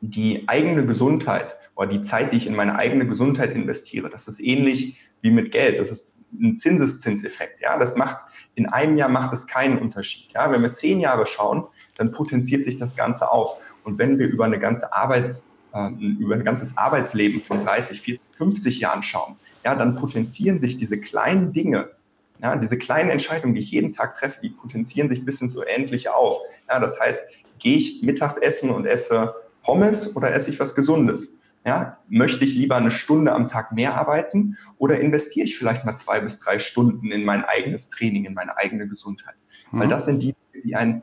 die 0.00 0.44
eigene 0.48 0.84
Gesundheit 0.84 1.56
oder 1.74 1.88
die 1.88 2.00
Zeit, 2.00 2.32
die 2.32 2.36
ich 2.36 2.46
in 2.46 2.54
meine 2.54 2.76
eigene 2.76 3.06
Gesundheit 3.06 3.52
investiere, 3.52 4.10
das 4.10 4.28
ist 4.28 4.40
ähnlich 4.40 4.96
wie 5.22 5.30
mit 5.30 5.50
Geld. 5.50 5.78
Das 5.78 5.90
ist 5.90 6.18
ein 6.32 6.56
Zinseszinseffekt. 6.58 7.60
Ja, 7.60 7.78
das 7.78 7.96
macht 7.96 8.24
in 8.54 8.66
einem 8.66 8.96
Jahr 8.96 9.08
macht 9.08 9.32
es 9.32 9.46
keinen 9.46 9.78
Unterschied. 9.78 10.32
Ja, 10.32 10.50
wenn 10.50 10.62
wir 10.62 10.72
zehn 10.72 11.00
Jahre 11.00 11.26
schauen, 11.26 11.66
dann 11.96 12.12
potenziert 12.12 12.64
sich 12.64 12.76
das 12.76 12.96
Ganze 12.96 13.30
auf. 13.30 13.56
Und 13.84 13.98
wenn 13.98 14.18
wir 14.18 14.26
über 14.26 14.44
eine 14.44 14.58
ganze 14.58 14.92
Arbeits 14.92 15.50
äh, 15.74 15.88
über 15.88 16.34
ein 16.34 16.44
ganzes 16.44 16.76
Arbeitsleben 16.76 17.40
von 17.40 17.64
30, 17.64 18.00
40, 18.00 18.20
50 18.36 18.80
Jahren 18.80 19.02
schauen, 19.02 19.36
ja, 19.64 19.74
dann 19.74 19.96
potenzieren 19.96 20.58
sich 20.58 20.76
diese 20.76 21.00
kleinen 21.00 21.52
Dinge, 21.52 21.90
ja, 22.40 22.56
diese 22.56 22.78
kleinen 22.78 23.10
Entscheidungen, 23.10 23.54
die 23.54 23.60
ich 23.60 23.70
jeden 23.70 23.92
Tag 23.92 24.14
treffe, 24.14 24.40
die 24.40 24.50
potenzieren 24.50 25.08
sich 25.08 25.24
bis 25.24 25.40
ins 25.40 25.56
Unendliche 25.56 26.14
auf. 26.14 26.38
Ja, 26.68 26.78
das 26.78 27.00
heißt, 27.00 27.28
gehe 27.64 27.78
ich 27.78 28.02
mittags 28.02 28.36
essen 28.36 28.70
und 28.70 28.86
esse 28.86 29.34
Pommes 29.62 30.14
oder 30.14 30.32
esse 30.32 30.50
ich 30.50 30.60
was 30.60 30.76
Gesundes? 30.76 31.40
Ja, 31.66 31.98
möchte 32.08 32.44
ich 32.44 32.54
lieber 32.54 32.76
eine 32.76 32.90
Stunde 32.90 33.32
am 33.32 33.48
Tag 33.48 33.72
mehr 33.72 33.94
arbeiten 33.94 34.58
oder 34.76 35.00
investiere 35.00 35.46
ich 35.46 35.56
vielleicht 35.56 35.86
mal 35.86 35.96
zwei 35.96 36.20
bis 36.20 36.38
drei 36.38 36.58
Stunden 36.58 37.10
in 37.10 37.24
mein 37.24 37.42
eigenes 37.42 37.88
Training, 37.88 38.26
in 38.26 38.34
meine 38.34 38.58
eigene 38.58 38.86
Gesundheit? 38.86 39.36
Mhm. 39.72 39.80
Weil 39.80 39.88
das 39.88 40.04
sind 40.04 40.22
die, 40.22 40.36
die 40.62 40.76
einen 40.76 41.02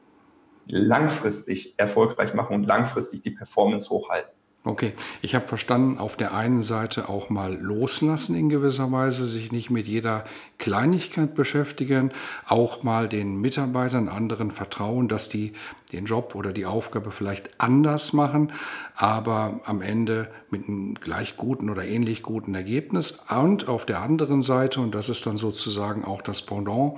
langfristig 0.67 1.73
erfolgreich 1.77 2.35
machen 2.35 2.55
und 2.55 2.63
langfristig 2.63 3.23
die 3.23 3.31
Performance 3.31 3.89
hochhalten. 3.89 4.31
Okay, 4.63 4.93
ich 5.23 5.33
habe 5.33 5.47
verstanden, 5.47 5.97
auf 5.97 6.15
der 6.15 6.35
einen 6.35 6.61
Seite 6.61 7.09
auch 7.09 7.31
mal 7.31 7.55
loslassen 7.59 8.35
in 8.35 8.47
gewisser 8.47 8.91
Weise, 8.91 9.25
sich 9.25 9.51
nicht 9.51 9.71
mit 9.71 9.87
jeder 9.87 10.23
Kleinigkeit 10.59 11.33
beschäftigen, 11.33 12.11
auch 12.45 12.83
mal 12.83 13.09
den 13.09 13.41
Mitarbeitern, 13.41 14.07
anderen 14.07 14.51
vertrauen, 14.51 15.07
dass 15.07 15.29
die 15.29 15.53
den 15.91 16.05
Job 16.05 16.35
oder 16.35 16.53
die 16.53 16.65
Aufgabe 16.65 17.11
vielleicht 17.11 17.49
anders 17.59 18.13
machen, 18.13 18.51
aber 18.95 19.59
am 19.65 19.81
Ende 19.81 20.29
mit 20.49 20.67
einem 20.67 20.95
gleich 20.95 21.37
guten 21.37 21.69
oder 21.69 21.83
ähnlich 21.85 22.23
guten 22.23 22.55
Ergebnis. 22.55 23.23
Und 23.29 23.67
auf 23.67 23.85
der 23.85 24.01
anderen 24.01 24.41
Seite, 24.41 24.81
und 24.81 24.93
das 24.95 25.09
ist 25.09 25.25
dann 25.25 25.37
sozusagen 25.37 26.05
auch 26.05 26.21
das 26.21 26.41
Pendant, 26.41 26.97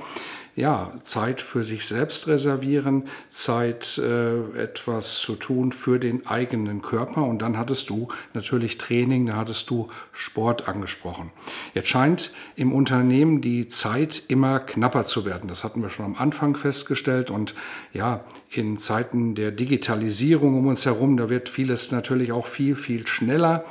ja, 0.56 0.92
Zeit 1.04 1.42
für 1.42 1.64
sich 1.64 1.88
selbst 1.88 2.28
reservieren, 2.28 3.06
Zeit 3.30 3.98
äh, 3.98 4.40
etwas 4.56 5.16
zu 5.16 5.36
tun 5.36 5.72
für 5.72 6.00
den 6.00 6.28
eigenen 6.28 6.84
Körper. 6.84 7.24
Und 7.24 7.42
dann 7.42 7.58
hattest 7.58 7.90
du 7.90 8.10
natürlich 8.36 8.78
Training, 8.78 9.26
da 9.26 9.36
hattest 9.36 9.70
du 9.72 9.90
Sport 10.12 10.68
angesprochen. 10.68 11.32
Jetzt 11.74 11.88
scheint 11.88 12.32
im 12.56 12.72
Unternehmen 12.72 13.42
die 13.42 13.68
Zeit 13.68 14.24
immer 14.28 14.60
knapper 14.60 15.04
zu 15.06 15.26
werden. 15.26 15.48
Das 15.48 15.64
hatten 15.64 15.82
wir 15.82 15.90
schon 15.90 16.06
am 16.06 16.16
Anfang 16.16 16.56
festgestellt. 16.56 17.32
Und 17.32 17.56
ja, 17.92 18.24
in 18.52 18.78
Zeiten 18.84 19.36
der 19.36 19.52
Digitalisierung 19.52 20.58
um 20.58 20.68
uns 20.68 20.86
herum, 20.86 21.18
da 21.18 21.30
wird 21.30 21.50
vieles 21.50 21.92
natürlich 21.92 22.32
auch 22.32 22.48
viel, 22.48 22.76
viel 22.76 23.08
schneller. 23.08 23.66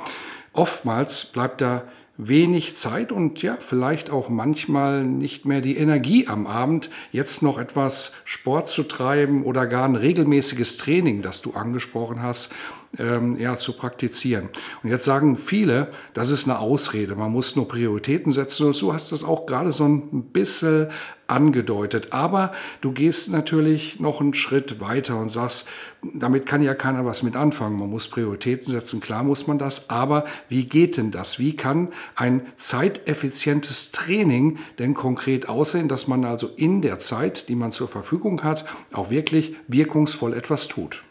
Oftmals 0.51 1.25
bleibt 1.25 1.61
da 1.61 1.83
wenig 2.17 2.75
Zeit 2.75 3.11
und 3.11 3.41
ja, 3.41 3.57
vielleicht 3.59 4.11
auch 4.11 4.29
manchmal 4.29 5.03
nicht 5.03 5.45
mehr 5.45 5.61
die 5.61 5.77
Energie 5.77 6.27
am 6.27 6.45
Abend, 6.45 6.89
jetzt 7.11 7.41
noch 7.41 7.57
etwas 7.57 8.15
Sport 8.23 8.67
zu 8.67 8.83
treiben 8.83 9.43
oder 9.43 9.65
gar 9.65 9.85
ein 9.85 9.95
regelmäßiges 9.95 10.77
Training, 10.77 11.21
das 11.21 11.41
du 11.41 11.53
angesprochen 11.53 12.21
hast, 12.21 12.53
ähm, 12.97 13.39
ja, 13.39 13.55
zu 13.55 13.73
praktizieren. 13.73 14.49
Und 14.83 14.89
jetzt 14.89 15.05
sagen 15.05 15.37
viele, 15.37 15.89
das 16.13 16.29
ist 16.29 16.47
eine 16.47 16.59
Ausrede, 16.59 17.15
man 17.15 17.31
muss 17.31 17.55
nur 17.55 17.67
Prioritäten 17.67 18.31
setzen 18.31 18.67
und 18.67 18.75
so 18.75 18.93
hast 18.93 19.11
du 19.11 19.15
es 19.15 19.23
auch 19.23 19.45
gerade 19.45 19.71
so 19.71 19.85
ein 19.85 20.23
bisschen 20.31 20.89
angedeutet. 21.25 22.09
Aber 22.11 22.53
du 22.81 22.91
gehst 22.91 23.31
natürlich 23.31 23.99
noch 23.99 24.21
einen 24.21 24.33
Schritt 24.33 24.79
weiter 24.79 25.17
und 25.17 25.29
sagst, 25.29 25.69
damit 26.13 26.45
kann 26.45 26.61
ja 26.61 26.75
keiner 26.75 27.05
was 27.05 27.23
mit 27.23 27.35
anfangen. 27.35 27.79
Man 27.79 27.89
muss 27.89 28.09
Prioritäten 28.09 28.71
setzen, 28.71 29.01
klar 29.01 29.23
muss 29.23 29.47
man 29.47 29.57
das, 29.57 29.89
aber 29.89 30.25
wie 30.49 30.65
geht 30.65 30.97
denn 30.97 31.11
das? 31.11 31.39
Wie 31.39 31.55
kann 31.55 31.89
ein 32.15 32.45
zeiteffizientes 32.57 33.91
Training 33.91 34.59
denn 34.79 34.93
konkret 34.93 35.49
aussehen, 35.49 35.87
dass 35.87 36.07
man 36.07 36.25
also 36.25 36.47
in 36.55 36.81
der 36.81 36.99
Zeit, 36.99 37.49
die 37.49 37.55
man 37.55 37.71
zur 37.71 37.87
Verfügung 37.87 38.43
hat, 38.43 38.65
auch 38.91 39.09
wirklich 39.09 39.55
wirkungsvoll 39.67 40.33
etwas 40.33 40.67
tut? 40.67 41.03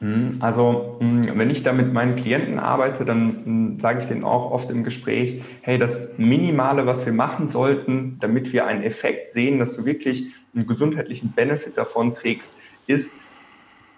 Hm, 0.00 0.38
also 0.40 0.96
hm, 0.98 1.38
wenn 1.38 1.50
ich 1.50 1.62
da 1.62 1.72
mit 1.72 1.92
meinen 1.92 2.16
Klienten 2.16 2.58
arbeite, 2.58 3.04
dann 3.04 3.44
hm, 3.44 3.78
sage 3.78 4.00
ich 4.00 4.06
denen 4.06 4.24
auch 4.24 4.50
oft 4.50 4.70
im 4.70 4.82
Gespräch, 4.82 5.42
hey, 5.60 5.78
das 5.78 6.16
Minimale, 6.16 6.86
was 6.86 7.04
wir 7.04 7.12
machen 7.12 7.48
sollten, 7.48 8.16
damit 8.20 8.52
wir 8.52 8.66
einen 8.66 8.82
Effekt 8.82 9.28
sehen, 9.28 9.58
dass 9.58 9.76
du 9.76 9.84
wirklich 9.84 10.32
einen 10.54 10.66
gesundheitlichen 10.66 11.32
Benefit 11.32 11.76
davon 11.76 12.14
trägst, 12.14 12.54
ist 12.86 13.20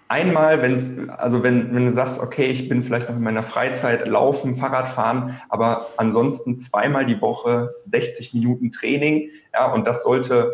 einmal, 0.09 0.61
wenn's, 0.61 0.99
also 1.07 1.41
wenn, 1.41 1.73
wenn 1.73 1.85
du 1.85 1.93
sagst, 1.93 2.21
okay, 2.21 2.47
ich 2.47 2.67
bin 2.67 2.83
vielleicht 2.83 3.09
noch 3.09 3.15
in 3.15 3.23
meiner 3.23 3.41
Freizeit 3.41 4.05
laufen, 4.05 4.55
Fahrrad 4.55 4.89
fahren, 4.89 5.39
aber 5.47 5.87
ansonsten 5.95 6.59
zweimal 6.59 7.05
die 7.05 7.21
Woche 7.21 7.73
60 7.85 8.33
Minuten 8.33 8.71
Training, 8.71 9.29
ja, 9.53 9.71
und 9.71 9.87
das 9.87 10.03
sollte 10.03 10.53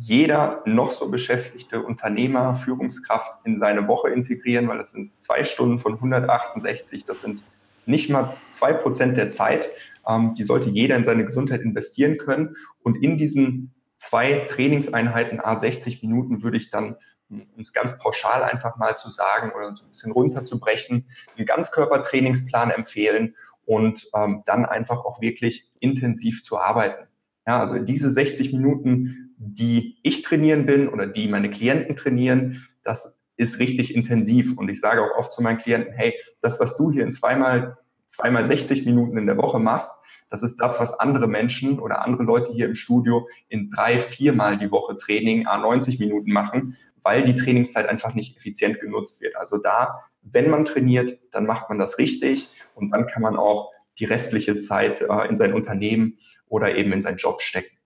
jeder 0.00 0.62
noch 0.64 0.92
so 0.92 1.10
beschäftigte 1.10 1.82
Unternehmer, 1.82 2.54
Führungskraft 2.54 3.44
in 3.44 3.58
seine 3.58 3.88
Woche 3.88 4.10
integrieren, 4.10 4.68
weil 4.68 4.78
das 4.78 4.92
sind 4.92 5.18
zwei 5.20 5.42
Stunden 5.42 5.80
von 5.80 5.94
168, 5.94 7.04
das 7.04 7.20
sind 7.20 7.42
nicht 7.84 8.08
mal 8.08 8.36
zwei 8.50 8.74
Prozent 8.74 9.16
der 9.16 9.28
Zeit. 9.28 9.70
Ähm, 10.06 10.34
die 10.34 10.44
sollte 10.44 10.68
jeder 10.68 10.94
in 10.94 11.04
seine 11.04 11.24
Gesundheit 11.24 11.62
investieren 11.62 12.16
können. 12.16 12.54
Und 12.82 13.02
in 13.02 13.18
diesen 13.18 13.74
zwei 13.96 14.44
Trainingseinheiten 14.46 15.40
A 15.40 15.56
60 15.56 16.02
Minuten 16.02 16.42
würde 16.42 16.58
ich 16.58 16.70
dann, 16.70 16.96
um 17.28 17.42
es 17.58 17.72
ganz 17.72 17.98
pauschal 17.98 18.44
einfach 18.44 18.76
mal 18.76 18.94
zu 18.94 19.10
sagen 19.10 19.50
oder 19.56 19.74
so 19.74 19.84
ein 19.84 19.88
bisschen 19.88 20.12
runterzubrechen, 20.12 21.08
einen 21.36 21.46
Ganzkörpertrainingsplan 21.46 22.70
empfehlen 22.70 23.34
und 23.64 24.08
ähm, 24.14 24.42
dann 24.46 24.64
einfach 24.64 25.04
auch 25.04 25.20
wirklich 25.20 25.70
intensiv 25.80 26.44
zu 26.44 26.58
arbeiten. 26.58 27.08
Ja, 27.46 27.58
also 27.58 27.78
diese 27.78 28.10
60 28.10 28.52
Minuten 28.52 29.27
die 29.38 29.98
ich 30.02 30.22
trainieren 30.22 30.66
bin 30.66 30.88
oder 30.88 31.06
die 31.06 31.28
meine 31.28 31.50
Klienten 31.50 31.96
trainieren, 31.96 32.66
das 32.82 33.20
ist 33.36 33.60
richtig 33.60 33.94
intensiv. 33.94 34.58
Und 34.58 34.68
ich 34.68 34.80
sage 34.80 35.02
auch 35.02 35.16
oft 35.16 35.32
zu 35.32 35.42
meinen 35.42 35.58
Klienten, 35.58 35.92
hey, 35.92 36.14
das, 36.40 36.60
was 36.60 36.76
du 36.76 36.90
hier 36.90 37.04
in 37.04 37.12
zweimal, 37.12 37.78
zweimal 38.06 38.44
60 38.44 38.84
Minuten 38.84 39.16
in 39.16 39.26
der 39.26 39.36
Woche 39.36 39.58
machst, 39.58 40.02
das 40.30 40.42
ist 40.42 40.56
das, 40.56 40.78
was 40.78 40.98
andere 41.00 41.26
Menschen 41.26 41.78
oder 41.78 42.04
andere 42.04 42.24
Leute 42.24 42.52
hier 42.52 42.66
im 42.66 42.74
Studio 42.74 43.28
in 43.48 43.70
drei, 43.70 43.98
viermal 43.98 44.58
die 44.58 44.70
Woche 44.70 44.98
Training, 44.98 45.46
a 45.46 45.56
90 45.56 45.98
Minuten 45.98 46.32
machen, 46.32 46.76
weil 47.02 47.24
die 47.24 47.34
Trainingszeit 47.34 47.86
einfach 47.86 48.14
nicht 48.14 48.36
effizient 48.36 48.80
genutzt 48.80 49.22
wird. 49.22 49.36
Also 49.36 49.56
da, 49.56 50.04
wenn 50.20 50.50
man 50.50 50.66
trainiert, 50.66 51.18
dann 51.32 51.46
macht 51.46 51.70
man 51.70 51.78
das 51.78 51.98
richtig 51.98 52.50
und 52.74 52.90
dann 52.90 53.06
kann 53.06 53.22
man 53.22 53.36
auch 53.36 53.72
die 53.98 54.04
restliche 54.04 54.58
Zeit 54.58 55.00
äh, 55.00 55.28
in 55.28 55.36
sein 55.36 55.54
Unternehmen 55.54 56.18
oder 56.46 56.76
eben 56.76 56.92
in 56.92 57.00
seinen 57.00 57.16
Job 57.16 57.40
stecken. 57.40 57.77